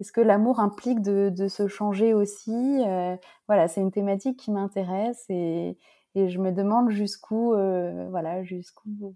est-ce 0.00 0.10
que 0.10 0.20
l'amour 0.20 0.58
implique 0.58 1.00
de, 1.00 1.46
se 1.46 1.68
changer 1.68 2.12
aussi? 2.12 2.80
Voilà, 3.46 3.68
c'est 3.68 3.80
une 3.80 3.92
thématique 3.92 4.36
qui 4.36 4.50
m'intéresse 4.50 5.24
et, 5.28 5.76
et 6.16 6.28
je 6.28 6.40
me 6.40 6.50
demande 6.50 6.90
jusqu'où, 6.90 7.50
voilà, 8.10 8.42
jusqu'où 8.42 9.14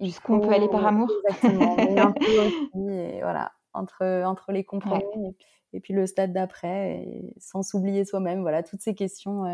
jusqu'où 0.00 0.34
on 0.34 0.40
peut 0.40 0.52
aller 0.52 0.68
par 0.68 0.86
amour. 0.86 1.10
Exactement, 1.28 1.76
un 1.76 2.12
peu 2.12 2.38
aussi, 2.46 2.88
et 2.88 3.20
voilà, 3.20 3.50
entre 3.74 4.24
entre 4.24 4.52
les 4.52 4.64
compromis 4.64 5.36
et, 5.74 5.80
puis, 5.80 5.94
le 5.94 6.06
stade 6.06 6.34
d'après, 6.34 7.06
sans 7.38 7.62
s'oublier 7.62 8.04
soi-même. 8.04 8.42
Voilà, 8.42 8.62
toutes 8.62 8.82
ces 8.82 8.94
questions 8.94 9.44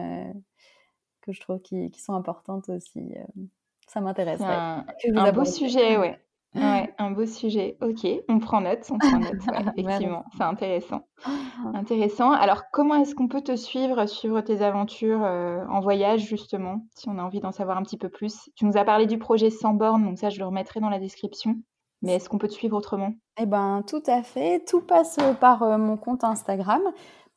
que 1.22 1.32
je 1.32 1.40
trouve 1.40 1.60
qui, 1.60 1.90
qui 1.90 2.00
sont 2.00 2.14
importantes 2.14 2.68
aussi. 2.70 3.14
ça 3.86 4.00
m'intéresse. 4.00 4.40
Un, 4.40 4.84
un 5.14 5.32
beau 5.32 5.44
sujet, 5.44 5.96
ouais. 5.96 6.18
Ouais, 6.54 6.94
un 6.98 7.10
beau 7.10 7.26
sujet. 7.26 7.76
Ok, 7.82 8.06
on 8.28 8.38
prend 8.38 8.62
note, 8.62 8.86
on 8.90 8.98
prend 8.98 9.18
note. 9.18 9.34
effectivement, 9.76 10.24
c'est 10.36 10.44
intéressant. 10.44 11.02
Intéressant. 11.74 12.32
Alors, 12.32 12.62
comment 12.72 12.94
est-ce 12.96 13.14
qu'on 13.14 13.28
peut 13.28 13.42
te 13.42 13.54
suivre, 13.54 14.06
suivre 14.06 14.40
tes 14.40 14.62
aventures 14.62 15.22
euh, 15.24 15.64
en 15.68 15.80
voyage, 15.80 16.26
justement, 16.26 16.86
si 16.94 17.08
on 17.08 17.18
a 17.18 17.22
envie 17.22 17.40
d'en 17.40 17.52
savoir 17.52 17.76
un 17.76 17.82
petit 17.82 17.98
peu 17.98 18.08
plus? 18.08 18.48
Tu 18.56 18.64
nous 18.64 18.78
as 18.78 18.84
parlé 18.84 19.06
du 19.06 19.18
projet 19.18 19.50
Sans 19.50 19.74
bornes, 19.74 20.04
donc 20.04 20.18
ça, 20.18 20.30
je 20.30 20.38
le 20.38 20.46
remettrai 20.46 20.80
dans 20.80 20.88
la 20.88 20.98
description. 20.98 21.56
Mais 22.02 22.14
est-ce 22.14 22.28
qu'on 22.28 22.38
peut 22.38 22.48
te 22.48 22.52
suivre 22.52 22.76
autrement? 22.76 23.14
Eh 23.40 23.46
ben, 23.46 23.82
tout 23.86 24.02
à 24.06 24.22
fait. 24.22 24.64
Tout 24.64 24.80
passe 24.80 25.18
par 25.40 25.62
euh, 25.62 25.78
mon 25.78 25.96
compte 25.96 26.24
Instagram 26.24 26.82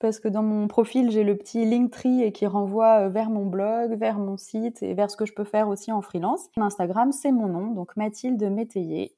parce 0.02 0.20
que 0.20 0.28
dans 0.28 0.42
mon 0.42 0.68
profil, 0.68 1.12
j'ai 1.12 1.24
le 1.24 1.38
petit 1.38 1.64
Linktree 1.64 2.32
qui 2.34 2.48
renvoie 2.48 3.06
euh, 3.06 3.10
vers 3.10 3.30
mon 3.30 3.46
blog, 3.46 3.94
vers 3.98 4.18
mon 4.18 4.36
site 4.36 4.82
et 4.84 4.94
vers 4.94 5.10
ce 5.12 5.16
que 5.16 5.26
je 5.26 5.34
peux 5.34 5.44
faire 5.44 5.70
aussi 5.70 5.92
en 5.92 6.02
freelance. 6.02 6.50
Instagram, 6.58 7.12
c'est 7.12 7.32
mon 7.32 7.48
nom, 7.48 7.68
donc 7.68 7.96
Mathilde 7.96 8.44
Métayer, 8.52 9.16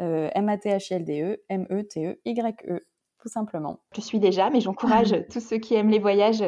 euh, 0.00 0.28
M-A-T-H-I-L-D-E, 0.34 1.38
M-E-T-E-Y-E, 1.48 2.80
tout 3.24 3.30
simplement. 3.30 3.80
Je 3.96 4.02
suis 4.02 4.18
déjà, 4.18 4.50
mais 4.50 4.60
j'encourage 4.60 5.14
tous 5.32 5.40
ceux 5.40 5.56
qui 5.56 5.74
aiment 5.74 5.88
les 5.88 5.98
voyages 5.98 6.42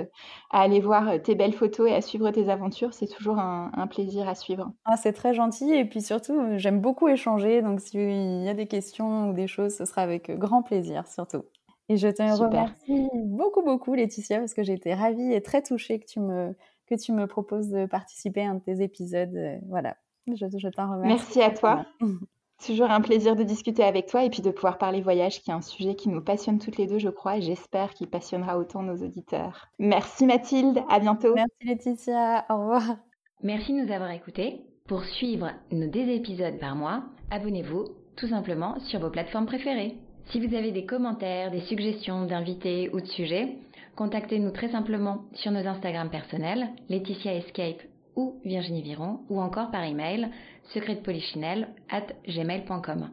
à 0.51 0.61
aller 0.61 0.79
voir 0.79 1.09
euh, 1.09 1.19
tes 1.19 1.35
belles 1.35 1.55
photos 1.55 1.89
et 1.89 1.95
à 1.95 2.03
suivre 2.03 2.31
tes 2.31 2.51
aventures. 2.51 2.93
C'est 2.93 3.07
toujours 3.07 3.39
un, 3.39 3.87
plaisir 3.87 4.29
à 4.29 4.35
suivre. 4.35 4.71
Ah, 4.85 4.99
c'est 4.99 5.15
très 5.15 5.33
gentil 5.33 5.73
et 5.73 5.87
puis 5.87 6.03
surtout, 6.03 6.59
j'aime 6.59 6.83
beaucoup 6.83 7.09
échanger. 7.09 7.63
Donc 7.63 7.81
s'il 7.81 8.43
y 8.43 8.49
a 8.49 8.53
des 8.53 8.67
questions 8.67 9.31
ou 9.31 9.33
des 9.33 9.47
choses, 9.47 9.75
ce 9.75 9.87
sera 9.87 10.03
avec 10.03 10.31
grand 10.39 10.63
plaisir 10.63 11.07
surtout. 11.07 11.45
Et 11.89 11.97
je 11.97 12.09
te 12.09 12.23
remercie 12.23 13.09
beaucoup, 13.15 13.63
beaucoup, 13.63 13.95
Laetitia, 13.95 14.41
parce 14.41 14.53
que 14.53 14.63
j'ai 14.63 14.75
été 14.75 14.93
ravie 14.93 15.33
et 15.33 15.41
très 15.41 15.63
touchée 15.63 15.99
que 15.99 16.07
tu 16.07 16.21
me, 16.21 16.55
que 16.87 16.95
tu 16.95 17.13
me 17.13 17.27
proposes 17.27 17.71
de 17.71 17.87
participer 17.87 18.43
à 18.43 18.51
un 18.51 18.55
de 18.57 18.61
tes 18.61 18.83
épisodes. 18.83 19.35
Euh, 19.35 19.57
voilà, 19.69 19.97
je, 20.27 20.35
je 20.35 20.69
t'en 20.69 20.91
remercie. 20.91 21.39
Merci 21.39 21.43
à 21.43 21.51
toi. 21.51 21.87
Toujours 22.65 22.91
un 22.91 23.01
plaisir 23.01 23.37
de 23.37 23.43
discuter 23.43 23.85
avec 23.85 24.07
toi 24.07 24.25
et 24.25 24.31
puis 24.31 24.43
de 24.43 24.51
pouvoir 24.51 24.79
parler 24.79 25.03
voyage, 25.03 25.43
qui 25.43 25.51
est 25.51 25.55
un 25.55 25.61
sujet 25.61 25.95
qui 25.95 26.09
nous 26.09 26.23
passionne 26.23 26.59
toutes 26.59 26.79
les 26.79 26.87
deux, 26.87 26.99
je 26.99 27.11
crois, 27.11 27.37
et 27.37 27.43
j'espère 27.43 27.93
qu'il 27.93 28.09
passionnera 28.09 28.59
autant 28.59 28.83
nos 28.83 28.97
auditeurs. 28.97 29.69
Merci 29.79 30.25
Mathilde, 30.25 30.83
à 30.89 30.99
bientôt. 30.99 31.35
Merci 31.35 31.65
Laetitia, 31.65 32.47
au 32.49 32.57
revoir. 32.57 32.97
Merci 33.43 33.75
de 33.75 33.85
nous 33.85 33.93
avoir 33.93 34.11
écoutés. 34.11 34.63
Pour 34.89 35.05
suivre 35.05 35.51
nos 35.71 35.89
deux 35.89 36.09
épisodes 36.09 36.59
par 36.59 36.77
mois, 36.77 37.03
abonnez-vous 37.31 37.85
tout 38.17 38.29
simplement 38.29 38.79
sur 38.89 39.01
vos 39.01 39.11
plateformes 39.11 39.47
préférées. 39.47 39.97
Si 40.31 40.45
vous 40.45 40.55
avez 40.57 40.73
des 40.73 40.87
commentaires, 40.87 41.51
des 41.51 41.61
suggestions 41.63 42.25
d'invités 42.25 42.89
ou 42.93 43.01
de 43.01 43.07
sujets, 43.07 43.59
contactez-nous 43.97 44.51
très 44.51 44.71
simplement 44.71 45.25
sur 45.35 45.53
nos 45.53 45.67
Instagram 45.67 46.09
personnels, 46.09 46.69
Laetitia 46.89 47.35
Escape 47.35 47.83
ou 48.17 48.41
Virginie 48.45 48.83
Viron, 48.83 49.21
ou 49.29 49.41
encore 49.41 49.71
par 49.71 49.85
email 49.85 50.31
secretpolichinelle 50.73 51.69
at 51.89 52.07
gmail.com. 52.27 53.11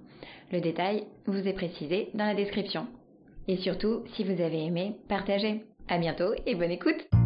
Le 0.51 0.61
détail 0.61 1.05
vous 1.25 1.47
est 1.47 1.53
précisé 1.53 2.09
dans 2.13 2.25
la 2.25 2.35
description. 2.35 2.87
Et 3.47 3.57
surtout, 3.57 4.03
si 4.15 4.23
vous 4.23 4.41
avez 4.41 4.65
aimé, 4.65 4.95
partagez. 5.09 5.63
À 5.87 5.97
bientôt 5.97 6.33
et 6.45 6.55
bonne 6.55 6.71
écoute! 6.71 7.22